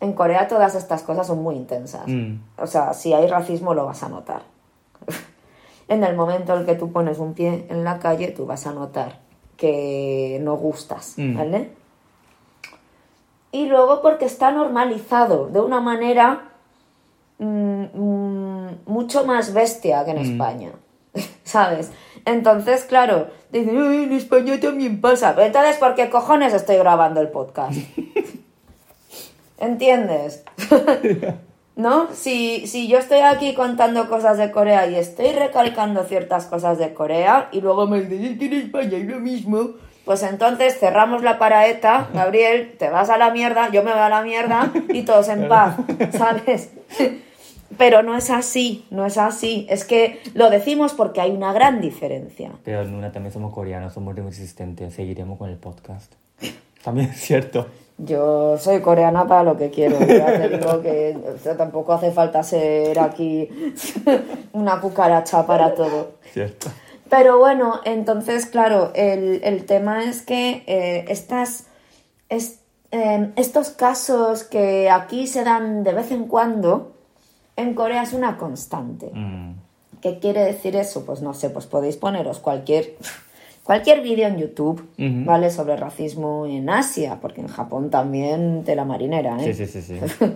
[0.00, 2.06] En Corea todas estas cosas son muy intensas.
[2.06, 2.34] Mm.
[2.58, 4.42] O sea, si hay racismo lo vas a notar.
[5.88, 8.66] en el momento en el que tú pones un pie en la calle, tú vas
[8.66, 9.20] a notar
[9.56, 11.36] que no gustas, Mm.
[11.36, 11.70] ¿vale?
[13.52, 16.50] Y luego porque está normalizado de una manera
[17.38, 17.84] mm,
[18.86, 20.18] mucho más bestia que en.
[20.18, 20.72] España,
[21.44, 21.90] ¿sabes?
[22.26, 25.34] Entonces, claro, dicen, "Ay, en España también pasa.
[25.38, 27.78] Entonces, ¿por qué cojones estoy grabando el podcast?
[29.58, 30.44] ¿Entiendes?
[31.76, 32.08] ¿No?
[32.14, 36.94] Si, si yo estoy aquí contando cosas de Corea y estoy recalcando ciertas cosas de
[36.94, 39.70] Corea y luego me dicen, "Es que en España hay lo mismo,
[40.06, 44.08] pues entonces cerramos la paraeta, Gabriel, te vas a la mierda, yo me voy a
[44.08, 45.76] la mierda y todos en paz,
[46.12, 46.70] ¿sabes?
[47.76, 49.66] Pero no es así, no es así.
[49.68, 52.52] Es que lo decimos porque hay una gran diferencia.
[52.64, 56.14] Pero Luna, también somos coreanos, somos resistentes, seguiremos con el podcast.
[56.82, 57.66] También es cierto.
[57.98, 59.98] Yo soy coreana para lo que quiero.
[60.00, 63.48] Ya te digo que o sea, tampoco hace falta ser aquí
[64.52, 66.12] una cucaracha para todo.
[66.32, 66.68] Cierto.
[67.08, 71.64] Pero bueno, entonces, claro, el, el tema es que eh, estas,
[72.28, 76.92] es- eh, estos casos que aquí se dan de vez en cuando,
[77.56, 79.10] en Corea es una constante.
[79.14, 79.52] Mm.
[80.02, 81.06] ¿Qué quiere decir eso?
[81.06, 82.96] Pues no sé, pues podéis poneros cualquier,
[83.66, 84.88] cualquier vídeo en YouTube.
[84.96, 85.50] ¿vale?
[85.50, 89.52] Sobre racismo en Asia, porque en Japón también tela marinera, ¿eh?
[89.52, 90.24] Sí, sí, sí, sí.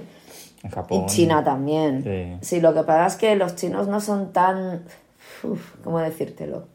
[0.62, 1.04] En Japón.
[1.04, 2.04] Y China también.
[2.04, 2.46] Sí.
[2.56, 4.84] Sí, lo que pasa es que los chinos no son tan...
[5.42, 6.66] uf, ¿Cómo decírtelo?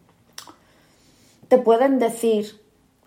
[1.49, 2.47] Te pueden decir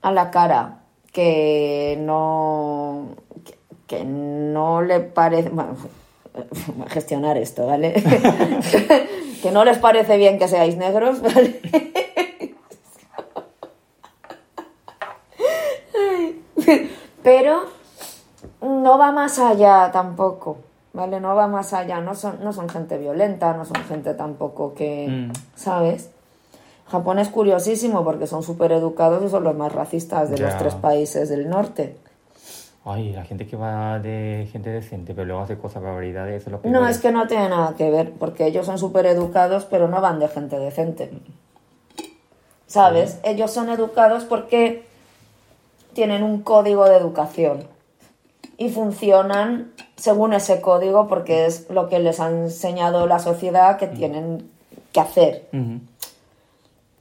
[0.03, 3.09] a la cara que no...
[3.45, 3.59] que,
[3.89, 5.49] que no le parece...
[5.49, 5.75] Bueno,
[6.91, 7.95] gestionar esto, ¿vale?
[9.43, 11.61] que no les parece bien que seáis negros, ¿vale?
[17.29, 17.65] Pero
[18.63, 20.57] no va más allá tampoco,
[20.95, 21.21] ¿vale?
[21.21, 25.09] No va más allá, no son, no son gente violenta, no son gente tampoco que,
[25.09, 25.33] Mm.
[25.55, 26.09] ¿sabes?
[26.87, 30.75] Japón es curiosísimo porque son súper educados y son los más racistas de los tres
[30.75, 31.99] países del norte.
[32.87, 36.53] Ay, la gente que va de gente decente, pero luego hace cosas barbaridades, eso es
[36.53, 36.73] lo peor.
[36.73, 40.01] No, es que no tiene nada que ver, porque ellos son súper educados, pero no
[40.01, 41.11] van de gente decente.
[42.67, 43.19] ¿Sabes?
[43.23, 44.88] Ellos son educados porque
[45.99, 47.65] tienen un código de educación
[48.57, 53.89] y funcionan según ese código porque es lo que les ha enseñado la sociedad que
[53.89, 54.49] tienen
[54.93, 55.49] que hacer.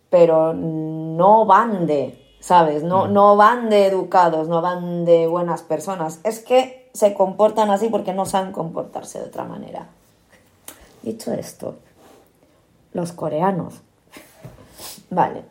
[0.10, 2.82] Pero no van de, ¿sabes?
[2.82, 6.20] No, no van de educados, no van de buenas personas.
[6.24, 9.90] Es que se comportan así porque no saben comportarse de otra manera.
[11.04, 11.76] Dicho esto,
[12.94, 13.76] los coreanos.
[15.12, 15.46] Vale.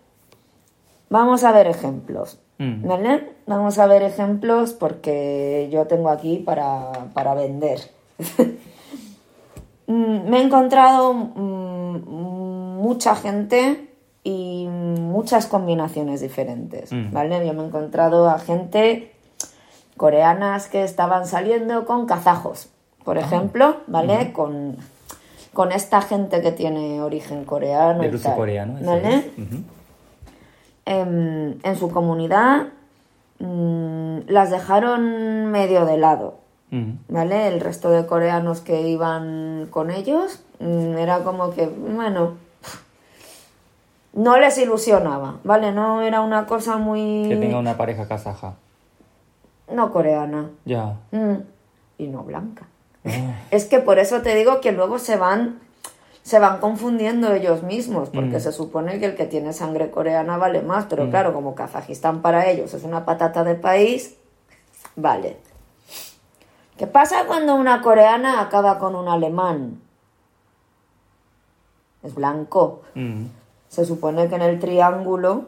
[1.11, 2.41] Vamos a ver ejemplos.
[2.59, 2.87] Mm.
[2.87, 3.31] ¿Vale?
[3.47, 7.81] Vamos a ver ejemplos porque yo tengo aquí para, para vender.
[9.89, 13.89] Mm, Me he encontrado mm, mucha gente
[14.25, 17.13] y muchas combinaciones diferentes, Mm.
[17.13, 17.47] ¿vale?
[17.47, 19.13] Yo me he encontrado a gente
[19.97, 22.69] coreanas que estaban saliendo con kazajos,
[23.05, 24.33] por ejemplo, ¿vale?
[24.33, 24.77] Con,
[25.53, 29.17] con esta gente que tiene origen coreano De y tal, coreano, ¿vale?
[29.19, 29.25] es.
[30.87, 32.69] En, en su comunidad
[33.39, 36.39] mm, las dejaron medio de lado.
[37.09, 37.49] ¿vale?
[37.49, 42.35] El resto de coreanos que iban con ellos mm, era como que, bueno,
[44.13, 45.73] no les ilusionaba, ¿vale?
[45.73, 47.27] No era una cosa muy...
[47.29, 48.55] Que tenga una pareja kazaja.
[49.73, 50.51] No coreana.
[50.65, 50.97] Ya.
[51.13, 51.37] Mm,
[51.99, 52.67] Y no blanca.
[53.05, 55.61] Ah, Es que por eso te digo que luego se van
[56.27, 58.41] se van confundiendo ellos mismos, porque Mm.
[58.41, 62.49] se supone que el que tiene sangre coreana vale más, pero claro, como Kazajistán para
[62.51, 64.17] ellos es una patata de país,
[64.97, 65.37] vale.
[66.77, 69.81] ¿Qué pasa cuando una coreana acaba con un alemán?
[72.03, 72.83] Es blanco.
[72.95, 73.27] mm,
[73.69, 75.45] Se supone que en el triángulo,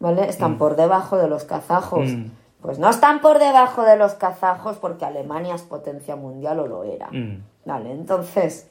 [0.00, 0.26] ¿vale?
[0.28, 2.08] Están por debajo de los kazajos.
[2.10, 2.26] Mm.
[2.62, 6.84] Pues no están por debajo de los kazajos porque Alemania es potencia mundial o lo
[6.84, 7.08] era.
[7.12, 7.42] mm.
[7.66, 8.68] Vale, entonces,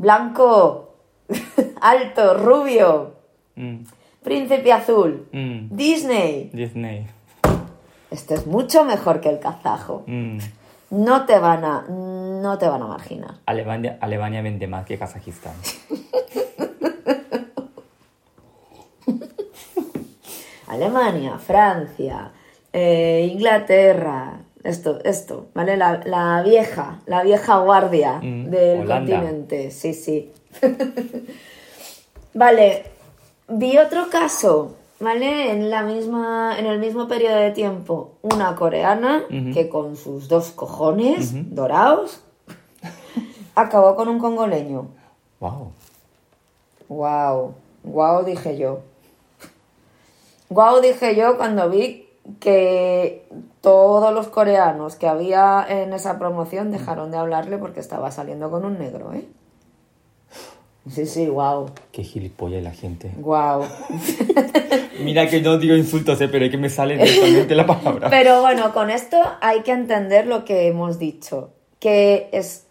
[0.00, 0.94] blanco,
[1.80, 3.14] alto, rubio,
[3.56, 3.84] Mm,
[4.22, 5.76] príncipe azul, mm.
[5.76, 6.50] Disney.
[6.52, 7.06] Disney.
[8.10, 10.02] Este es mucho mejor que el kazajo.
[10.06, 10.38] Mm.
[10.90, 13.34] No te van a, no te van a marginar.
[13.46, 15.54] Alemania, Alemania vende más que Kazajistán.
[20.66, 22.32] Alemania, Francia,
[22.72, 25.76] eh, Inglaterra, esto, esto, ¿vale?
[25.76, 29.16] La, la vieja, la vieja guardia Mm, del Holanda.
[29.16, 30.32] continente, sí, sí.
[32.34, 32.84] vale,
[33.48, 35.50] vi otro caso, ¿vale?
[35.52, 40.50] En la misma, en el mismo periodo de tiempo, una coreana que con sus dos
[40.50, 42.20] cojones dorados
[43.54, 44.88] acabó con un congoleño.
[45.40, 45.72] Wow.
[46.88, 48.80] Wow, wow, dije yo.
[50.48, 51.99] Wow, dije yo cuando vi
[52.38, 53.26] que
[53.60, 58.64] todos los coreanos que había en esa promoción dejaron de hablarle porque estaba saliendo con
[58.64, 59.24] un negro, ¿eh?
[60.88, 63.12] Sí, sí, wow, Qué gilipollas la gente.
[63.18, 63.62] wow.
[65.04, 68.08] Mira que no digo insultos, eh, pero es que me sale directamente la palabra.
[68.10, 72.66] Pero bueno, con esto hay que entender lo que hemos dicho, que es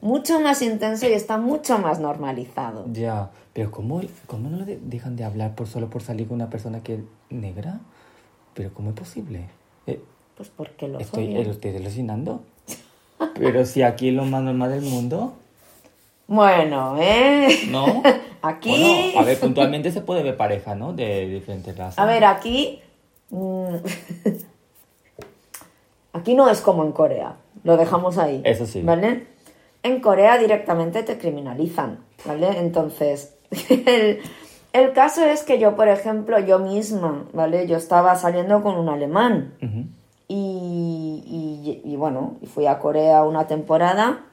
[0.00, 2.84] mucho más intenso y está mucho más normalizado.
[2.92, 6.36] Ya, pero ¿cómo, cómo no le de- dejan de hablar por solo por salir con
[6.36, 7.80] una persona que es negra?
[8.58, 9.44] ¿Pero cómo es posible?
[9.86, 10.00] Eh,
[10.36, 11.42] Pues porque los estoy, odian.
[11.42, 12.40] eh, lo estoy alucinando.
[13.34, 15.34] Pero si aquí es lo más normal del mundo.
[16.26, 17.46] Bueno, ¿eh?
[17.70, 18.02] ¿No?
[18.42, 18.70] Aquí...
[18.70, 20.92] Bueno, a ver, puntualmente se puede ver pareja, ¿no?
[20.92, 22.00] De diferentes razas.
[22.00, 22.80] A ver, aquí...
[23.30, 23.74] mm,
[26.14, 27.36] Aquí no es como en Corea.
[27.62, 28.42] Lo dejamos ahí.
[28.44, 28.82] Eso sí.
[28.82, 29.28] ¿Vale?
[29.84, 32.00] En Corea directamente te criminalizan.
[32.24, 32.58] ¿Vale?
[32.58, 33.34] Entonces,
[33.68, 34.18] el,
[34.78, 37.66] el caso es que yo, por ejemplo, yo misma, ¿vale?
[37.66, 39.54] Yo estaba saliendo con un alemán.
[40.28, 44.24] Y, y- y, bueno, fui a Corea una temporada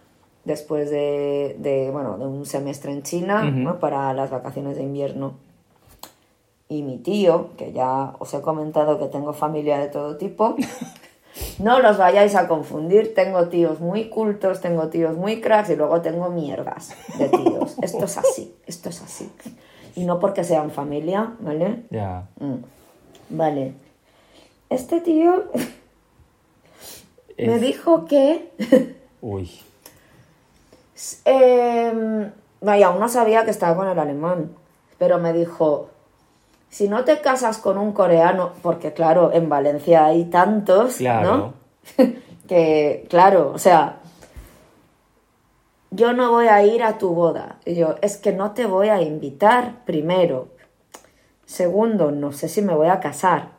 [0.43, 3.43] después de, de, bueno, de un semestre en China.
[3.63, 3.79] ¿no?
[3.79, 5.33] para las vacaciones de invierno.
[6.67, 10.55] Y mi tío, que ya os he comentado que tengo familia de todo tipo,
[11.59, 16.01] no los vayáis a confundir, tengo tíos muy cultos, tengo tíos muy cracks y luego
[16.01, 17.75] tengo mierdas de tíos.
[17.81, 19.31] Esto es así, esto es así.
[19.95, 21.83] Y no porque sean familia, ¿vale?
[21.89, 22.27] Ya.
[22.39, 22.55] Mm.
[23.29, 23.73] Vale.
[24.69, 25.45] Este tío
[27.37, 28.51] me dijo que.
[29.21, 29.49] Uy.
[31.25, 32.31] eh,
[32.61, 34.51] vaya, aún no sabía que estaba con el alemán.
[34.97, 35.89] Pero me dijo:
[36.69, 41.53] si no te casas con un coreano, porque claro, en Valencia hay tantos, Claro.
[41.97, 42.05] ¿no?
[42.47, 43.99] que, claro, o sea.
[45.91, 47.59] Yo no voy a ir a tu boda.
[47.65, 50.49] Y yo, es que no te voy a invitar, primero.
[51.45, 53.49] Segundo, no sé si me voy a casar.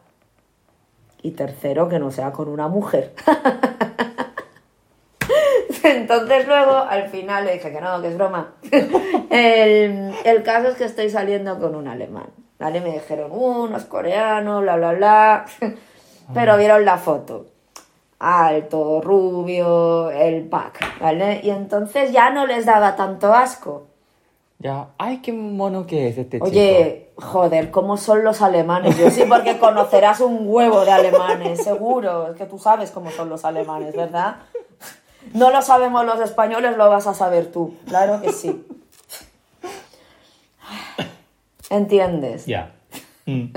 [1.22, 3.14] Y tercero, que no sea con una mujer.
[5.82, 8.54] Entonces luego, al final, le dije que no, que es broma.
[9.30, 12.26] El, el caso es que estoy saliendo con un alemán.
[12.58, 12.80] ¿Vale?
[12.80, 15.44] Me dijeron, uh, no es coreano, bla, bla, bla.
[16.34, 17.46] Pero vieron la foto.
[18.18, 21.40] Alto, rubio, el pack, ¿vale?
[21.42, 23.88] Y entonces ya no les daba tanto asco.
[24.58, 24.88] Ya.
[24.96, 26.46] Ay, qué mono que es este chico.
[26.46, 28.96] Oye, joder, ¿cómo son los alemanes?
[28.96, 32.32] Yo sí, porque conocerás un huevo de alemanes, seguro.
[32.32, 34.36] Es que tú sabes cómo son los alemanes, ¿verdad?
[35.34, 37.74] No lo sabemos los españoles, lo vas a saber tú.
[37.86, 38.64] Claro que sí.
[41.70, 42.46] ¿Entiendes?
[42.46, 42.72] Ya.
[43.26, 43.46] Mm.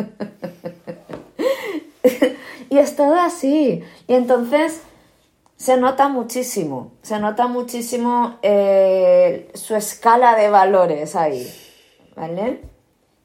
[2.70, 3.84] Y es todo así.
[4.07, 4.82] Y entonces
[5.55, 11.45] se nota muchísimo, se nota muchísimo eh, su escala de valores ahí.
[12.15, 12.61] ¿Vale?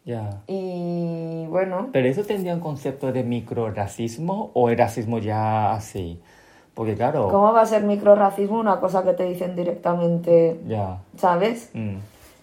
[0.05, 0.42] Ya.
[0.47, 6.20] Y bueno, ¿Pero eso tendría un concepto de microracismo o el racismo ya así?
[6.74, 10.99] Porque claro, ¿cómo va a ser microracismo una cosa que te dicen directamente, ya.
[11.16, 11.70] ¿sabes?
[11.72, 11.99] Mm.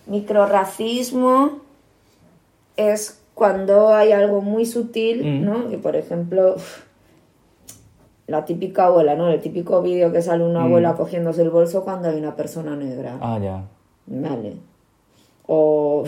[0.07, 1.59] Microracismo
[2.77, 5.45] es cuando hay algo muy sutil, Mm.
[5.45, 5.69] ¿no?
[5.69, 6.55] Que por ejemplo,
[8.31, 9.27] la típica abuela, ¿no?
[9.29, 10.65] El típico vídeo que sale una Mm.
[10.65, 13.17] abuela cogiéndose el bolso cuando hay una persona negra.
[13.21, 13.63] Ah, ya.
[14.07, 14.53] Vale.
[15.47, 16.03] O,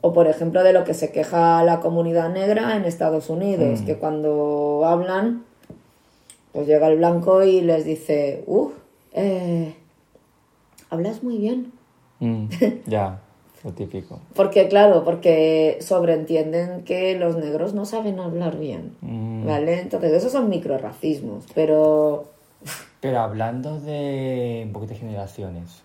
[0.00, 3.84] o por ejemplo de lo que se queja la comunidad negra en Estados Unidos, Mm.
[3.86, 5.44] que cuando hablan,
[6.52, 8.70] pues llega el blanco y les dice, uh,
[9.12, 9.74] eh,
[10.90, 11.72] hablas muy bien.
[12.20, 12.46] Mm,
[12.86, 13.20] ya,
[13.64, 14.20] lo típico.
[14.34, 18.96] Porque claro, porque sobreentienden que los negros no saben hablar bien.
[19.00, 19.46] Mm.
[19.46, 19.80] ¿Vale?
[19.80, 22.30] Entonces esos son microracismos, pero...
[23.00, 25.82] Pero hablando de un poco de generaciones,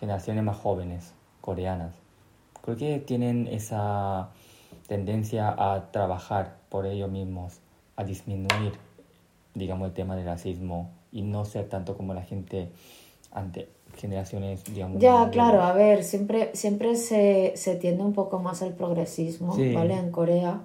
[0.00, 1.94] generaciones más jóvenes, coreanas,
[2.60, 4.30] creo que tienen esa
[4.88, 7.60] tendencia a trabajar por ellos mismos,
[7.94, 8.72] a disminuir,
[9.54, 12.68] digamos, el tema del racismo y no ser tanto como la gente
[13.30, 15.00] ante generaciones, digamos.
[15.00, 19.72] Ya, claro, a ver, siempre, siempre se, se tiende un poco más al progresismo, Sí.
[19.74, 19.94] ¿vale?
[19.94, 20.60] En Corea.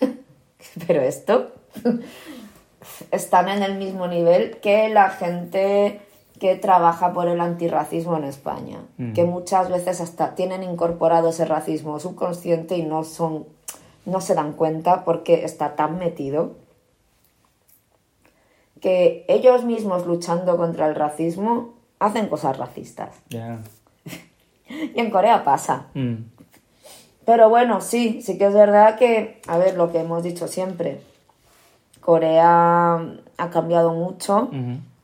[0.86, 1.52] Pero esto
[3.10, 6.00] están en el mismo nivel que la gente
[6.38, 9.12] que trabaja por el antirracismo en España, Mm.
[9.14, 13.46] que muchas veces hasta tienen incorporado ese racismo subconsciente y no son
[14.04, 16.52] no se dan cuenta porque está tan metido
[18.80, 23.10] que ellos mismos luchando contra el racismo hacen cosas racistas.
[23.28, 23.58] Ya.
[24.68, 25.86] Y en Corea pasa.
[25.94, 26.24] Mm,
[27.24, 31.00] Pero bueno, sí, sí que es verdad que, a ver, lo que hemos dicho siempre,
[32.00, 33.00] Corea
[33.38, 34.50] ha cambiado mucho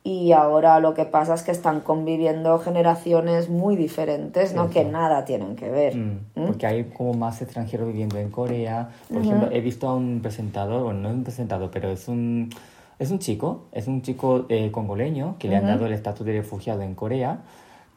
[0.04, 4.68] y ahora lo que pasa es que están conviviendo generaciones muy diferentes, ¿no?
[4.68, 5.96] Que nada tienen que ver.
[5.96, 6.46] Mm, ¿Mm?
[6.46, 8.90] Porque hay como más extranjeros viviendo en Corea.
[9.08, 12.50] Por ejemplo, he visto a un presentador, bueno, no es un presentador, pero es un,
[12.98, 16.32] es un chico, es un chico eh, congoleño que le han dado el estatus de
[16.32, 17.40] refugiado en Corea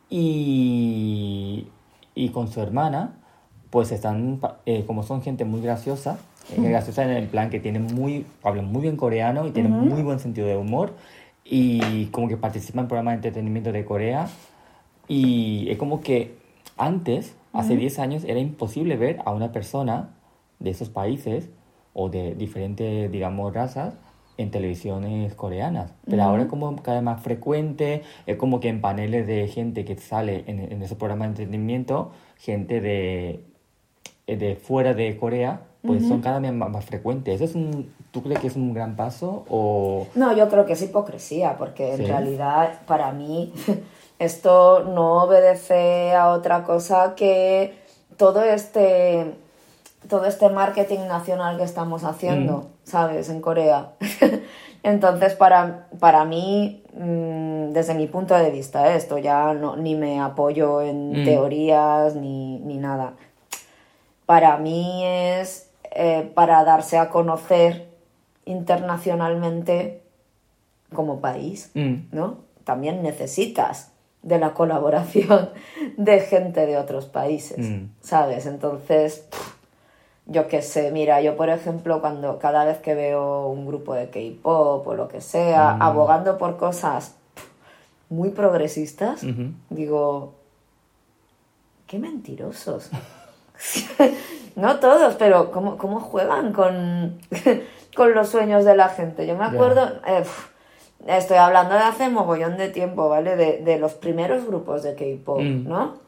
[0.09, 1.67] y,
[2.15, 3.17] y con su hermana,
[3.69, 6.17] pues están, eh, como son gente muy graciosa,
[6.55, 10.01] eh, graciosa en el plan que tienen muy, hablan muy bien coreano y tienen muy
[10.01, 10.93] buen sentido de humor
[11.43, 14.27] y como que participan en programas de entretenimiento de Corea
[15.07, 16.35] y es como que
[16.77, 20.09] antes, hace 10 años, era imposible ver a una persona
[20.59, 21.49] de esos países
[21.93, 23.93] o de diferentes, digamos, razas
[24.37, 25.91] en televisiones coreanas.
[26.09, 29.85] Pero ahora es como cada vez más frecuente, es como que en paneles de gente
[29.85, 33.41] que sale en, en ese programa de entretenimiento, gente de,
[34.27, 37.35] de fuera de Corea, pues son cada vez más, más frecuentes.
[37.35, 40.07] ¿Eso es un, ¿Tú crees que es un gran paso o...?
[40.15, 42.05] No, yo creo que es hipocresía, porque en Sí.
[42.05, 43.53] realidad para mí
[44.19, 47.73] esto no obedece a otra cosa que
[48.17, 49.35] todo este
[50.09, 53.29] todo este marketing nacional que estamos haciendo, ¿sabes?
[53.29, 53.93] En Corea.
[54.83, 58.97] Entonces, para, para mí, mm, desde mi punto de vista, ¿eh?
[58.97, 61.25] esto ya no, ni me apoyo en Mm.
[61.25, 63.13] teorías ni, ni nada.
[64.27, 67.87] Para mí es eh, para darse a conocer
[68.45, 70.01] internacionalmente
[70.93, 71.95] como país, Mm.
[72.11, 72.37] ¿no?
[72.63, 73.91] También necesitas
[74.23, 75.49] de la colaboración
[75.97, 77.89] de gente de otros países, Mm.
[78.01, 78.45] ¿sabes?
[78.45, 79.54] Entonces, pff,
[80.27, 84.09] yo qué sé, mira, yo por ejemplo, cuando cada vez que veo un grupo de
[84.09, 85.81] K-pop o lo que sea, Mm.
[85.81, 87.15] abogando por cosas
[88.09, 89.21] muy progresistas,
[89.69, 90.33] digo,
[91.87, 92.89] qué mentirosos.
[94.55, 97.19] no todos, pero ¿cómo, cómo juegan con,
[97.95, 99.25] con los sueños de la gente?
[99.27, 100.23] Yo me acuerdo, eh,
[101.07, 103.35] estoy hablando de hace mogollón de tiempo, ¿vale?
[103.35, 105.67] De, de los primeros grupos de K-pop, Mm.
[105.67, 106.04] ¿no?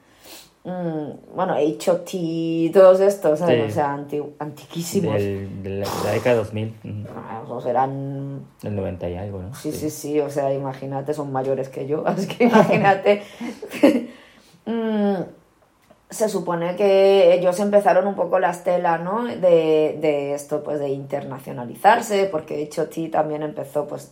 [0.67, 3.63] Mm, bueno, H.O.T., todos estos, ¿sabes?
[3.63, 3.71] Sí.
[3.71, 5.13] O sea, anti- antiquísimos.
[5.15, 6.93] Del- de, la, de la década 2000, ujú.
[7.15, 9.55] Ah, Esos eran del 90 y algo, ¿no?
[9.55, 13.23] Sí, sí, sí, o sea, imagínate, son mayores que yo, así que imagínate.
[14.69, 15.21] Mm,
[16.09, 19.23] se supone que ellos empezaron un poco la estela, ¿no?
[19.23, 24.11] De, de esto, pues, de internacionalizarse, porque HOT también empezó, pues,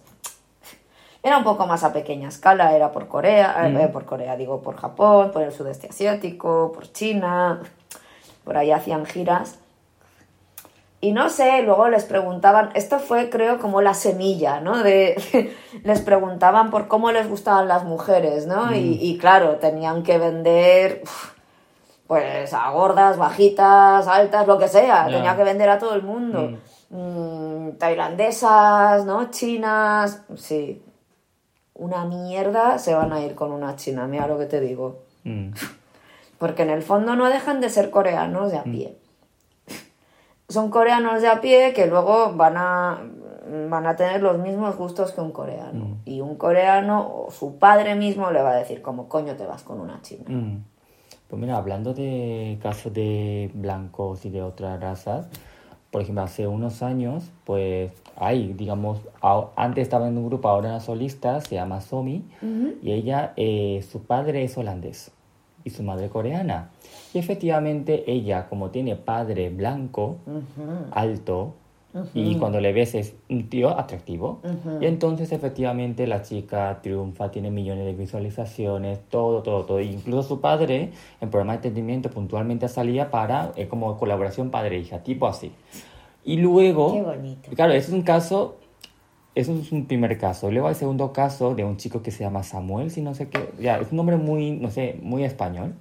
[1.25, 4.75] era un poco más a pequeña escala, era por Corea, eh, por Corea, digo, por
[4.77, 7.61] Japón, por el sudeste asiático, por China,
[8.43, 9.57] por ahí hacían giras.
[11.01, 14.83] Y no sé, luego les preguntaban, esto fue creo como la semilla, ¿no?
[14.83, 15.51] De,
[15.83, 18.75] les preguntaban por cómo les gustaban las mujeres, ¿no?
[18.75, 21.31] Y, y claro, tenían que vender, uf,
[22.05, 25.15] pues a gordas, bajitas, altas, lo que sea, Ya.
[25.17, 26.59] tenía que vender a todo el mundo.
[26.91, 29.31] Mm, tailandesas, ¿no?
[29.31, 30.83] Chinas, sí.
[31.75, 35.03] Una mierda se van a ir con una china, mira lo que te digo.
[35.23, 35.51] Mm.
[36.39, 38.97] Porque en el fondo no dejan de ser coreanos de a pie.
[40.49, 43.01] Son coreanos de a pie que luego van a,
[43.69, 45.97] van a tener los mismos gustos que un coreano.
[46.05, 49.63] Y un coreano o su padre mismo le va a decir, ¿cómo coño te vas
[49.63, 50.25] con una china?
[50.27, 50.63] Mm.
[51.27, 55.27] Pues mira, hablando de casos de blancos y de otras razas,
[55.91, 60.69] por ejemplo, hace unos años, pues hay, digamos, a- antes estaba en un grupo, ahora
[60.69, 62.23] una solista, se llama Somi,
[62.81, 65.11] y ella, eh, su padre es holandés
[65.63, 66.69] y su madre coreana.
[67.13, 70.17] Y efectivamente ella, como tiene padre blanco,
[70.91, 71.53] alto,
[72.13, 74.41] y cuando le ves es un tío atractivo,
[74.81, 79.79] y entonces efectivamente la chica triunfa, tiene millones de visualizaciones, todo, todo, todo.
[79.79, 80.91] E incluso su padre
[81.21, 85.51] en programa de entretenimiento puntualmente salía para, eh, como colaboración padre-hija, tipo así.
[86.23, 86.93] Y luego...
[86.93, 87.51] Qué bonito.
[87.55, 88.57] Claro, ese es un caso,
[89.35, 90.51] eso es un primer caso.
[90.51, 93.51] Luego hay segundo caso de un chico que se llama Samuel, si no sé qué,
[93.59, 95.75] ya, es un nombre muy, no sé, muy español.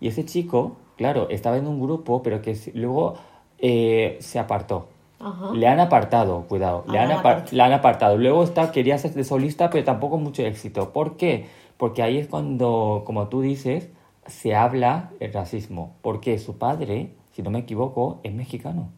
[0.00, 3.14] Y ese chico, claro, estaba en un grupo, pero que luego
[3.58, 4.88] eh, se apartó.
[5.18, 5.52] Ajá.
[5.54, 7.56] Le han apartado, cuidado, le, Ah, han le han apar- apartado.
[7.56, 8.16] le han apartado.
[8.18, 10.92] Luego está, quería ser de solista, pero tampoco mucho éxito.
[10.92, 11.46] ¿Por qué?
[11.76, 13.88] Porque ahí es cuando, como tú dices,
[14.26, 15.94] se habla el racismo.
[16.02, 18.88] Porque su padre, si no me equivoco, es mexicano.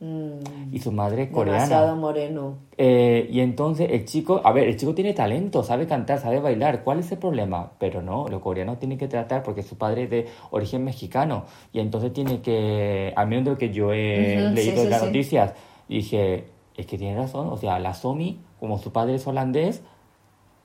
[0.00, 1.60] Mm, Y su madre es coreana.
[1.60, 2.54] demasiado moreno.
[2.78, 6.82] Eh, y entonces el chico, a ver, el chico tiene talento, sabe cantar, sabe bailar,
[6.82, 7.72] ¿cuál es el problema?
[7.78, 11.44] Pero no, los coreanos tienen que tratar porque su padre es de origen mexicano
[11.74, 14.84] y entonces tiene que, al menos de lo que yo he Ujú, leído sí, en
[14.84, 15.06] sí, las sí.
[15.06, 15.54] noticias,
[15.88, 16.44] dije,
[16.76, 19.82] es que tiene razón, o sea, la Somi, como su padre es holandés,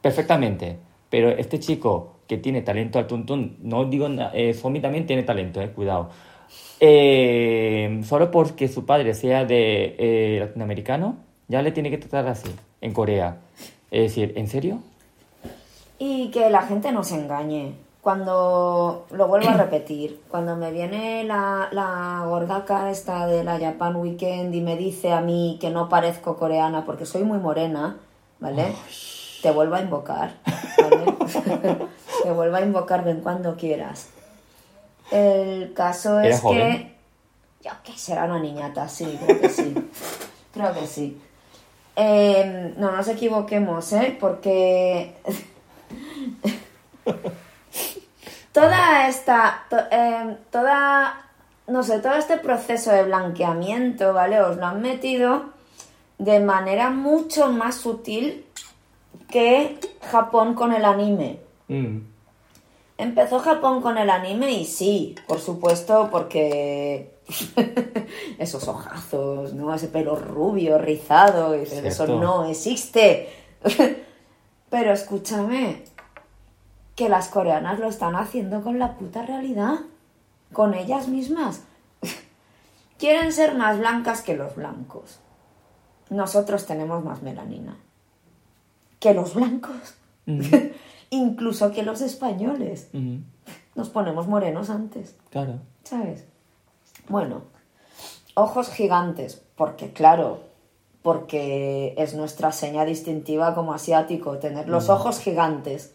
[0.01, 0.77] perfectamente,
[1.09, 5.61] pero este chico que tiene talento al tuntún, no digo, eh, Somi también tiene talento,
[5.61, 6.09] eh, cuidado.
[6.79, 11.17] Eh, solo porque su padre sea de eh, latinoamericano,
[11.47, 13.37] ya le tiene que tratar así, en Corea.
[13.91, 14.79] Es decir, ¿en serio?
[15.97, 17.73] Y que la gente no se engañe.
[18.01, 23.95] Cuando, lo vuelvo a repetir, cuando me viene la, la gordaca esta de la Japan
[23.95, 27.97] Weekend y me dice a mí que no parezco coreana porque soy muy morena,
[28.39, 28.73] ¿vale?
[29.41, 30.33] Te vuelvo a invocar,
[30.77, 31.15] ¿vale?
[32.23, 34.14] Te vuelvo a invocar, ven cuando quieras.
[35.11, 36.71] El caso ¿Era es joven?
[36.77, 36.95] que...
[37.69, 39.73] Yo qué sé, era una niñata, sí, creo que sí.
[40.53, 41.19] Creo que sí.
[41.97, 44.15] Eh, no nos equivoquemos, ¿eh?
[44.19, 45.15] Porque
[48.53, 51.25] toda esta, to- eh, toda,
[51.67, 54.41] no sé, todo este proceso de blanqueamiento, ¿vale?
[54.41, 55.45] Os lo han metido
[56.17, 58.45] de manera mucho más sutil
[59.29, 59.77] que
[60.09, 61.39] Japón con el anime.
[61.67, 61.97] Mm.
[62.97, 67.11] Empezó Japón con el anime y sí, por supuesto, porque
[68.39, 69.73] esos ojazos, ¿no?
[69.73, 73.29] Ese pelo rubio, rizado, y eso no existe.
[74.69, 75.83] Pero escúchame,
[76.95, 79.79] que las coreanas lo están haciendo con la puta realidad,
[80.53, 81.63] con ellas mismas.
[82.97, 85.19] Quieren ser más blancas que los blancos.
[86.09, 87.77] Nosotros tenemos más melanina.
[88.99, 89.95] Que los blancos.
[91.15, 92.89] Incluso que los españoles.
[93.75, 95.59] Nos ponemos morenos antes, Claro.
[95.83, 96.25] ¿sabes?
[97.09, 97.41] Bueno,
[98.35, 100.39] ojos gigantes, porque claro,
[101.01, 105.93] porque es nuestra seña distintiva como asiático, tener los ojos gigantes.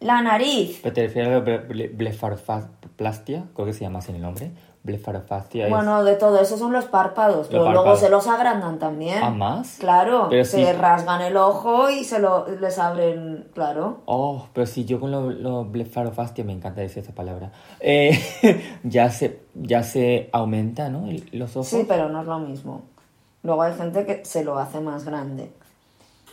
[0.00, 3.44] La nariz, ¿Pero te refieres a la ble- ble- blefaroplastia?
[3.54, 4.50] Creo que se llama así el nombre.
[4.82, 5.70] Blefaroplastia es...
[5.70, 9.22] bueno, de todo eso son los párpados, pero luego se los agrandan también.
[9.22, 9.76] ¿Ah, más?
[9.78, 13.98] Claro, Pero se rasgan el ojo y se lo les abren, claro.
[14.06, 18.18] Oh, pero si yo con lo, lo me encanta decir esa palabra, eh,
[18.82, 21.08] ya, se, ya se aumenta, ¿no?
[21.08, 21.68] El- los ojos.
[21.68, 22.82] Sí, pero no es lo mismo.
[23.42, 25.52] Luego hay gente que se lo hace más grande.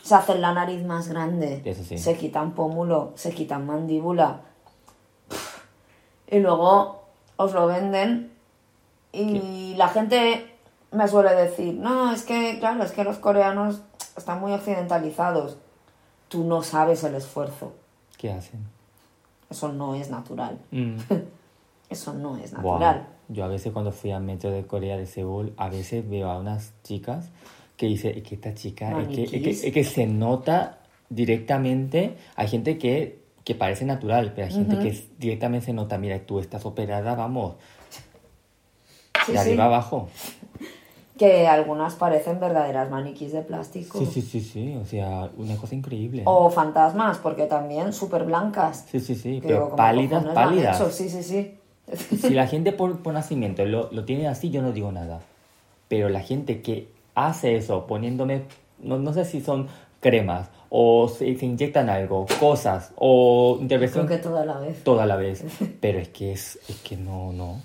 [0.03, 1.61] Se hacen la nariz más grande.
[1.65, 1.97] Eso sí.
[1.97, 4.39] Se quitan pómulo, se quitan mandíbula.
[6.29, 7.03] Y luego
[7.35, 8.36] os lo venden.
[9.11, 10.57] Y la gente
[10.91, 13.81] me suele decir, no, es que, claro, es que los coreanos
[14.15, 15.57] están muy occidentalizados.
[16.27, 17.73] Tú no sabes el esfuerzo.
[18.17, 18.59] ¿Qué hacen?
[19.49, 20.59] Eso no es natural.
[20.71, 20.97] Mm.
[21.89, 23.07] Eso no es natural.
[23.29, 26.37] Yo a veces cuando fui al metro de Corea de Seúl, a veces veo a
[26.37, 27.29] unas chicas
[27.77, 29.63] que dice es que esta chica es que, es que, Maniquís.
[29.63, 30.79] es que se nota
[31.09, 36.19] directamente, hay gente que, que parece natural, pero hay gente que directamente se nota, mira,
[36.25, 37.55] tú estás operada, vamos,
[39.27, 39.47] Sí, de sí.
[39.49, 40.09] arriba abajo.
[41.17, 43.97] Que algunas parecen verdaderas maniquís de plástico.
[43.97, 46.21] Sí, sí, sí, sí, o sea, una cosa increíble.
[46.25, 48.85] O fantasmas, porque también súper blancas.
[48.91, 50.93] Sí, sí, sí, Que pero digo, ¿cómo pálidas, pálidas.
[50.93, 51.55] Sí, sí, sí.
[52.21, 55.21] Si la gente por, por nacimiento lo, lo tiene así, yo no digo nada.
[55.87, 58.43] Pero la gente que hace eso poniéndome,
[58.79, 59.67] no, no sé si son
[59.99, 64.83] cremas o se, se inyectan algo, cosas o Creo intervención que toda la vez.
[64.83, 65.43] toda la vez.
[65.81, 67.59] Pero es que es, es que no, no.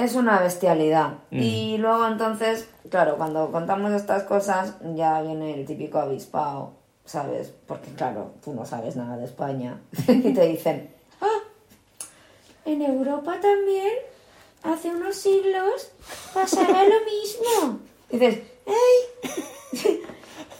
[0.00, 1.18] Es una bestialidad.
[1.30, 1.42] Mm.
[1.42, 6.72] Y luego entonces, claro, cuando contamos estas cosas, ya viene el típico avispao,
[7.04, 7.52] ¿sabes?
[7.66, 9.78] Porque claro, tú no sabes nada de España.
[10.08, 10.90] y te dicen,
[11.20, 11.40] ah,
[12.64, 13.92] en Europa también,
[14.62, 15.92] hace unos siglos,
[16.32, 17.80] pasaba lo mismo.
[18.08, 20.00] Y dices, ¡ay!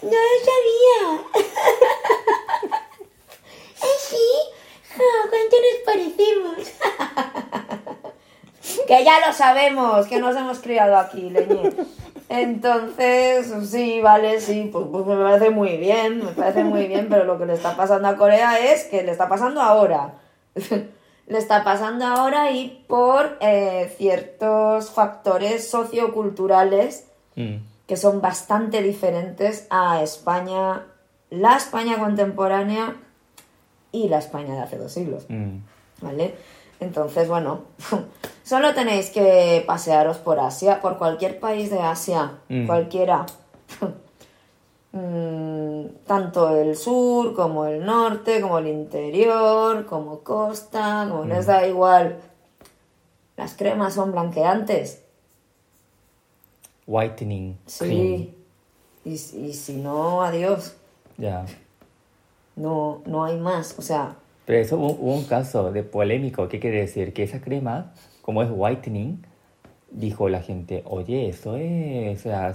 [0.02, 1.24] No lo sabía.
[3.80, 4.28] ¿Ah, sí?
[4.96, 7.76] Ja, ¿Cuánto nos parecemos?
[8.86, 11.72] Que ya lo sabemos, que nos hemos criado aquí, leñe.
[12.28, 17.24] Entonces, sí, vale, sí, pues, pues me parece muy bien, me parece muy bien, pero
[17.24, 20.14] lo que le está pasando a Corea es que le está pasando ahora.
[21.26, 27.06] le está pasando ahora y por eh, ciertos factores socioculturales
[27.36, 27.56] Mm.
[27.86, 30.86] que son bastante diferentes a España,
[31.30, 32.96] la España contemporánea
[33.92, 35.26] y la España de hace dos siglos.
[35.28, 35.58] Mm.
[36.02, 36.34] ¿Vale?
[36.80, 37.60] Entonces, bueno,
[38.42, 42.66] solo tenéis que pasearos por Asia, por cualquier país de Asia, Mm.
[42.66, 43.26] cualquiera.
[44.92, 51.64] Mm, tanto el sur como el norte, como el interior, como costa, como les da
[51.64, 52.18] igual.
[53.36, 55.02] Las cremas son blanqueantes.
[56.88, 57.56] Whitening.
[57.66, 58.34] Sí.
[59.04, 60.74] Y, y si no, adiós.
[61.18, 61.46] Ya.
[62.56, 63.78] No, no hay más.
[63.78, 64.16] O sea,
[64.50, 66.48] Pero eso hubo, hubo un caso de polémico.
[66.48, 67.12] ¿Qué quiere decir?
[67.12, 69.24] Que esa crema, como es whitening,
[69.92, 72.52] dijo la gente, oye, eso es, o sea,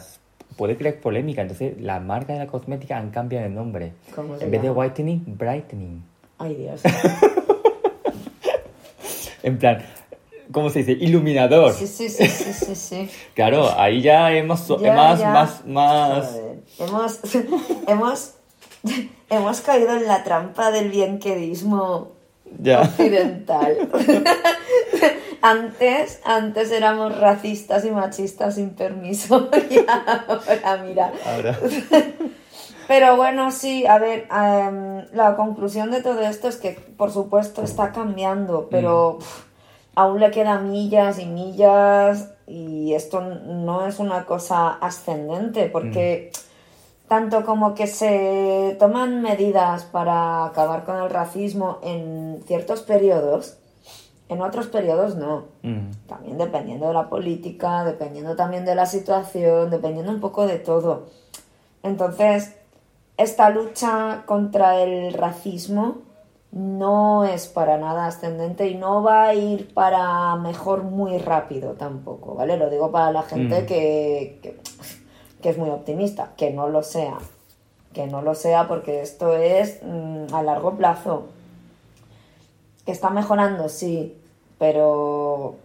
[0.57, 1.41] puede crear polémica.
[1.41, 3.93] Entonces, la marca de la cosmética han cambiado el nombre.
[4.13, 4.79] ¿Cómo se En vez de llama?
[4.81, 6.03] whitening, brightening.
[6.37, 6.81] ay Dios.
[9.43, 9.77] En plan,
[10.51, 10.91] ¿cómo se dice?
[10.93, 11.71] Iluminador.
[11.71, 13.09] Sí, sí, sí, sí, sí, sí.
[13.35, 15.29] Claro, ahí ya hemos, Ya, más, ya.
[15.31, 16.25] más, más...
[16.31, 17.19] Joder, Hemos,
[17.87, 18.33] hemos,
[19.29, 22.11] hemos caído en la trampa del bienquedismo
[22.59, 22.81] Ya.
[22.81, 23.89] occidental.
[25.41, 29.47] Antes, antes éramos racistas y machistas sin permiso.
[29.69, 31.11] Y ahora, mira.
[31.23, 31.59] Ahora.
[32.87, 37.61] Pero bueno, sí, a ver, em, la conclusión de todo esto es que, por supuesto,
[37.61, 39.43] está cambiando, pero pf,
[39.95, 46.31] aún le quedan millas y millas y esto no es una cosa ascendente, porque
[47.07, 53.57] tanto como que se toman medidas para acabar con el racismo en ciertos periodos,
[54.27, 55.43] En otros periodos no.
[55.61, 60.57] Mm, También dependiendo de la política, dependiendo también de la situación, dependiendo un poco de
[60.57, 61.03] todo.
[61.83, 62.55] Entonces,
[63.17, 65.97] esta lucha contra el racismo
[66.51, 72.33] no es para nada ascendente y no va a ir para mejor muy rápido tampoco,
[72.33, 72.57] ¿vale?
[72.57, 73.65] Lo digo para la gente Mm.
[73.67, 74.57] que, que,
[75.45, 77.19] que es muy optimista, que no lo sea,
[77.93, 81.27] que no lo sea porque esto es mm, a largo plazo.
[82.83, 84.15] Que está mejorando, sí,
[84.57, 85.57] pero...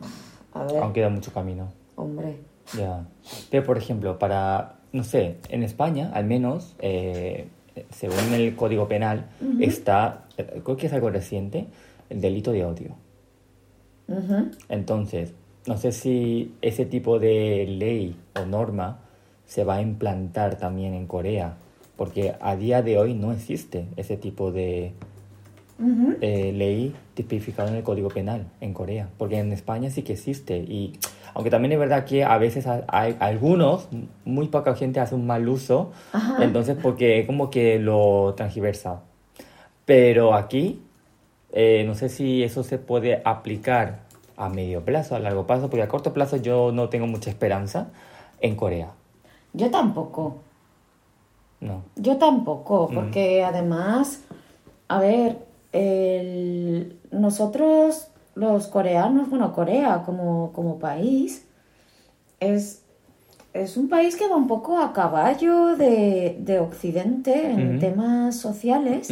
[0.53, 1.73] A ver, Aún queda mucho camino.
[1.97, 2.37] hombre.
[2.77, 3.07] Ya.
[3.51, 7.49] Pero, por ejemplo, para, no sé, en España, al menos, eh,
[7.89, 11.69] según el Código Penal, está, eh, creo que es algo reciente,
[12.11, 12.97] el delito de odio.
[14.69, 15.33] Entonces,
[15.67, 18.99] no sé si ese tipo de ley o norma
[19.51, 21.55] se va a implantar también en Corea,
[21.97, 24.93] porque a día de hoy no existe ese tipo de
[26.21, 30.59] eh, ley tipificado en el Código Penal en Corea, porque en España sí que existe
[30.59, 30.93] y
[31.35, 33.89] aunque también es verdad que a veces ha- hay algunos,
[34.25, 36.45] muy poca gente hace un mal uso, Ajá.
[36.45, 39.01] entonces porque como que lo transgiversa.
[39.85, 40.81] Pero aquí
[41.53, 44.01] eh, no sé si eso se puede aplicar
[44.37, 47.89] a medio plazo, a largo plazo, porque a corto plazo yo no tengo mucha esperanza
[48.41, 48.93] en Corea.
[49.53, 50.37] Yo tampoco.
[51.61, 51.83] No.
[51.97, 52.95] Yo tampoco, Mm.
[52.95, 54.23] porque además,
[54.89, 55.39] a ver,
[55.73, 61.45] el- nosotros los coreanos, bueno, Corea como, como país,
[62.39, 62.83] es,
[63.53, 69.11] es un país que va un poco a caballo de, de Occidente en temas sociales,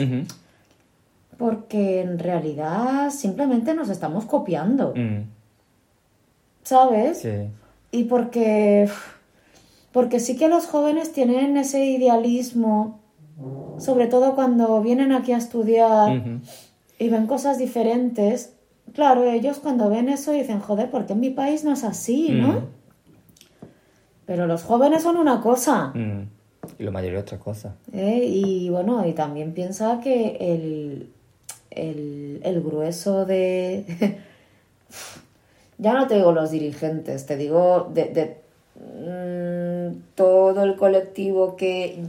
[1.37, 5.25] porque en realidad simplemente nos estamos copiando, Mm,
[6.63, 7.19] ¿sabes?
[7.21, 7.49] sí.
[7.91, 8.89] Y porque,
[9.93, 13.01] porque sí que los jóvenes tienen ese idealismo,
[13.79, 16.23] sobre todo cuando vienen aquí a estudiar
[16.99, 18.55] y ven cosas diferentes.
[18.93, 22.31] Claro, ellos cuando ven eso dicen, joder, ¿por qué en mi país no es así,
[22.31, 22.53] no?
[22.53, 22.67] Mm.
[24.27, 25.93] Pero los jóvenes son una cosa.
[25.95, 26.29] Mm.
[26.79, 27.77] Y lo mayor es otra cosa.
[27.93, 28.23] ¿eh?
[28.25, 31.11] Y bueno, y también piensa que el,
[31.71, 33.85] el, el grueso de...
[35.79, 38.37] ya no te digo los dirigentes, te digo de, de,
[39.91, 42.01] mm, todo el colectivo que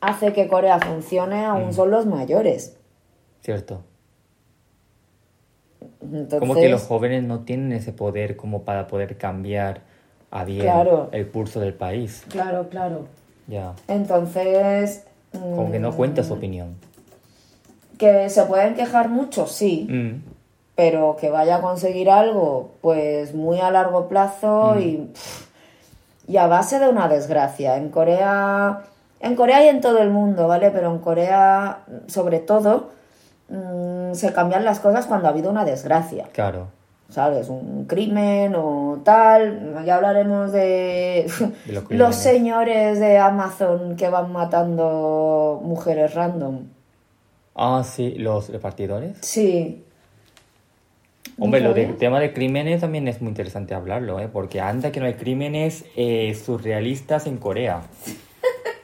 [0.00, 2.76] hace que Corea funcione aún son los mayores.
[3.42, 3.82] Cierto.
[6.02, 9.82] Entonces, Como que los jóvenes no tienen ese poder como para poder cambiar
[10.30, 11.08] a bien Claro.
[11.12, 12.24] el curso del país.
[12.28, 13.06] Claro, claro.
[13.46, 13.74] Ya.
[13.88, 15.04] Entonces...
[15.32, 16.76] Como que no mm, cuenta su opinión.
[17.98, 19.86] Que se pueden quejar mucho, sí.
[19.88, 20.22] Mm.
[20.76, 25.46] pero que vaya a conseguir algo pues muy a largo plazo y, pff,
[26.26, 27.76] y a base de una desgracia.
[27.76, 28.80] En Corea,
[29.20, 30.70] en Corea y en todo el mundo, ¿vale?
[30.70, 32.90] Pero en Corea, sobre todo,
[33.48, 36.68] mm, se cambian las cosas cuando ha habido una desgracia, Claro.
[37.10, 37.48] ¿sabes?
[37.48, 39.84] Un crimen o tal.
[39.84, 41.30] Ya hablaremos de,
[41.66, 46.60] De los señores de Amazon que van matando mujeres random.
[47.54, 49.18] Ah, sí, los repartidores.
[49.20, 49.84] Sí.
[51.38, 54.28] Hombre, lo del tema de crímenes también es muy interesante hablarlo, ¿eh?
[54.32, 57.82] Porque anda que no hay crímenes eh, surrealistas en Corea.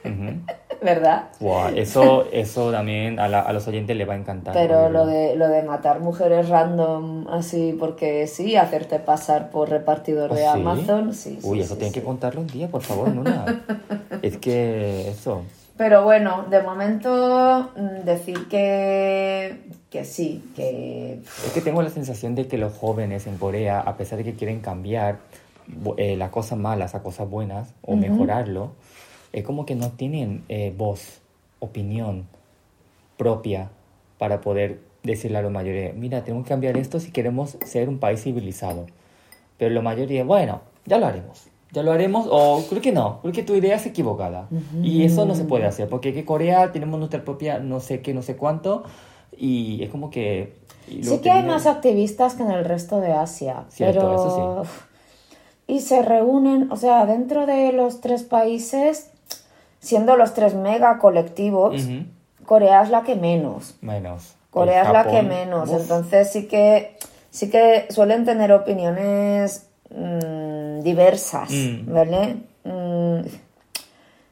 [0.83, 1.25] ¿Verdad?
[1.39, 4.53] Buah, eso, eso también a, la- a los oyentes les va a encantar.
[4.55, 10.31] Pero lo de, lo de matar mujeres random así porque sí, hacerte pasar por repartidor
[10.31, 10.47] ¿Ah, de sí?
[10.47, 11.37] Amazon, sí.
[11.39, 11.99] sí, Uy, eso sí, tienen sí.
[11.99, 13.61] que contarlo un día, por favor, Nuna.
[14.23, 15.43] es que eso.
[15.81, 21.21] Pero bueno, de momento mm, decir que, que sí, que...
[21.43, 24.35] Es que tengo la sensación de que los jóvenes en Corea, a pesar de que
[24.35, 25.17] quieren cambiar
[25.97, 28.73] eh, las cosas malas a cosas buenas o mejorarlo,
[29.33, 31.19] es como que no tienen eh, voz,
[31.57, 32.27] opinión
[33.17, 33.71] propia
[34.19, 37.97] para poder decirle a los mayores, mira, tenemos que cambiar esto si queremos ser un
[37.97, 38.85] país civilizado.
[39.57, 41.50] Pero la mayoría, bueno, ya lo haremos.
[41.71, 44.47] Ya lo haremos, o creo que no, creo que tu idea es equivocada.
[44.81, 48.13] Y eso no se puede hacer, porque que Corea tenemos nuestra propia no sé qué,
[48.13, 48.83] no sé cuánto,
[49.37, 50.59] y es como que...
[50.87, 54.13] Sí que hay más activistas que en el resto de Asia, Cierto, pero...
[54.15, 54.63] eso
[55.67, 59.11] Y se reúnen, o sea, dentro de los tres países,
[59.79, 61.87] siendo los tres mega colectivos.
[62.45, 63.75] Corea es la que menos.
[63.81, 64.35] Menos.
[64.49, 66.97] Corea es la que menos, uf, entonces sí que
[67.29, 70.50] sí que suelen tener opiniones mm,
[70.83, 71.93] diversas, Mm.
[71.93, 72.37] ¿vale?
[72.63, 73.21] Mm,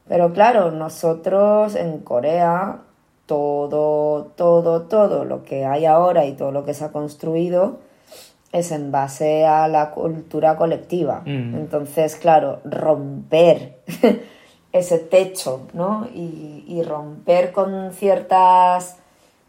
[0.08, 2.80] pero claro, nosotros en Corea
[3.26, 7.78] todo, todo, todo lo que hay ahora y todo lo que se ha construido
[8.52, 11.22] es en base a la cultura colectiva.
[11.24, 11.54] Mm.
[11.54, 13.78] Entonces, claro, romper
[14.72, 16.08] ese techo, ¿no?
[16.12, 18.96] Y, y romper con ciertas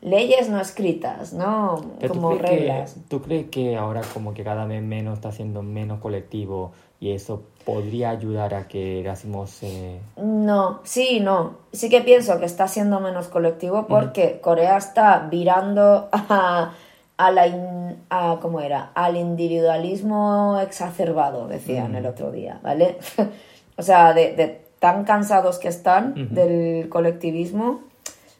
[0.02, 1.82] leyes no escritas, ¿no?
[2.00, 2.94] Pero como ¿tú crees, reglas.
[2.94, 6.72] que, ¿Tú crees que ahora como que cada vez menos está siendo menos colectivo
[7.02, 10.00] y eso podría ayudar a que Erasmus se...
[10.16, 11.56] No, sí, no.
[11.74, 16.72] Sí que pienso que está siendo menos colectivo porque Corea está virando a,
[17.18, 18.92] a la in- a- ¿cómo era?
[18.94, 22.98] Al individualismo exacerbado, decían el otro día, ¿vale?
[23.78, 27.82] o sea, de, de tan cansados que están del colectivismo,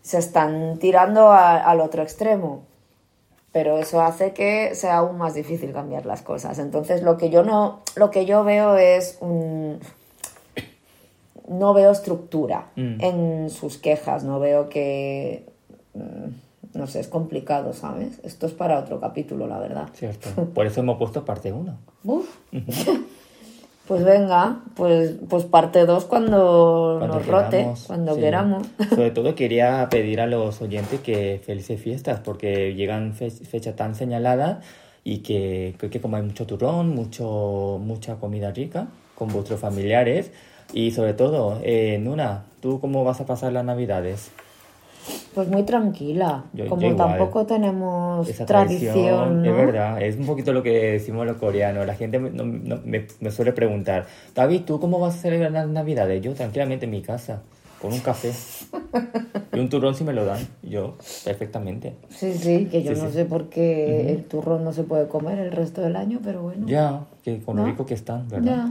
[0.04, 2.64] se están tirando a- al otro extremo.
[3.52, 6.58] Pero eso hace que sea aún más difícil cambiar las cosas.
[6.60, 9.80] Entonces, lo que yo no, lo que yo veo es un
[11.48, 13.02] no veo estructura Mm.
[13.04, 15.46] en sus quejas, no veo que...
[15.94, 18.20] mm, No sé, es complicado, ¿sabes?
[18.24, 19.90] Esto es para otro capítulo, la verdad.
[19.94, 20.30] Cierto.
[20.54, 21.78] Por eso hemos puesto parte 1.
[23.92, 28.66] Pues venga, pues, pues parte 2 cuando, nos rote, cuando queramos.
[28.90, 33.94] Sobre todo quería pedir a los oyentes que felices fiestas, porque llegan fe fechas tan
[33.94, 34.64] señaladas
[35.04, 40.32] y que que comáis mucho turrón, mucho, mucha comida rica con vuestros familiares.
[40.72, 44.32] Y sobre todo, eh, Nuna, ¿tú cómo vas a pasar las navidades?
[45.34, 46.46] Pues muy tranquila.
[46.54, 46.98] Yo- yo Como igual.
[47.10, 49.50] tampoco tenemos Esa tradición, tradición, ¿no?
[49.50, 51.86] es verdad, es un poquito lo que decimos los coreanos.
[51.88, 52.44] La gente me, no-
[52.84, 56.22] me- me suele preguntar, David, ¿tú cómo vas a celebrar las navidades?
[56.22, 57.42] Yo tranquilamente en mi casa,
[57.82, 58.32] con un café.
[59.54, 61.96] y un turrón si me lo dan, yo perfectamente.
[62.10, 63.14] Sí, sí, que yo Sí, no sí.
[63.14, 66.68] sé por qué el turrón no se puede comer el resto del año, pero bueno.
[66.68, 67.68] Ya, que con lo ¿No?
[67.70, 68.68] rico que están, ¿verdad?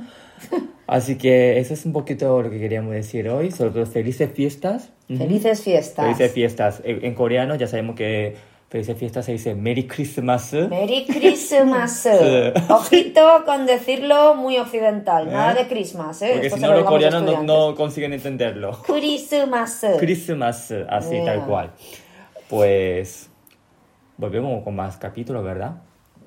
[0.53, 0.59] Ya.
[0.87, 4.91] Así que eso es un poquito lo que queríamos decir hoy, sobre todo felices fiestas.
[5.19, 6.05] Felices fiestas.
[6.07, 6.83] Felices fiestas.
[6.85, 8.37] En, en coreano ya sabemos que
[8.69, 10.53] felices fiestas se dice Merry Christmas.
[10.53, 12.07] Merry Christmas.
[12.69, 15.31] Ojito con decirlo muy occidental.
[15.31, 16.31] Nada de Christmas, ¿eh?
[16.35, 18.79] Porque si no lo los coreanos no, no consiguen entenderlo.
[18.87, 19.85] Christmas.
[19.99, 21.25] Christmas, así Yeah.
[21.25, 21.71] tal cual.
[22.49, 23.29] Pues
[24.17, 25.77] volvemos con más capítulos, ¿verdad?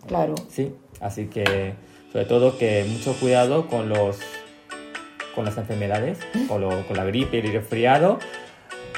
[0.07, 0.35] Claro.
[0.49, 1.73] Sí, así que
[2.11, 4.19] sobre todo que mucho cuidado con los
[5.35, 8.19] con las enfermedades, con, lo- con la gripe y el resfriado.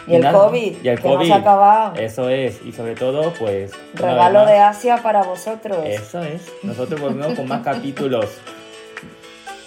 [0.07, 1.27] Y el nada, COVID, y el que no COVID.
[1.27, 1.95] se ha acabado.
[1.95, 3.71] Eso es, y sobre todo, pues.
[3.95, 5.79] Regalo de Asia para vosotros.
[5.85, 6.41] Eso es.
[6.63, 8.25] Nosotros volvemos con más capítulos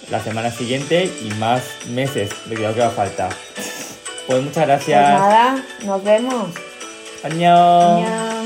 [0.09, 3.31] la semana siguiente y más meses de cuidado que va a faltar.
[4.27, 5.19] Pues muchas Pues gracias.
[5.19, 6.47] nada, nos vemos.
[7.23, 8.38] Añao.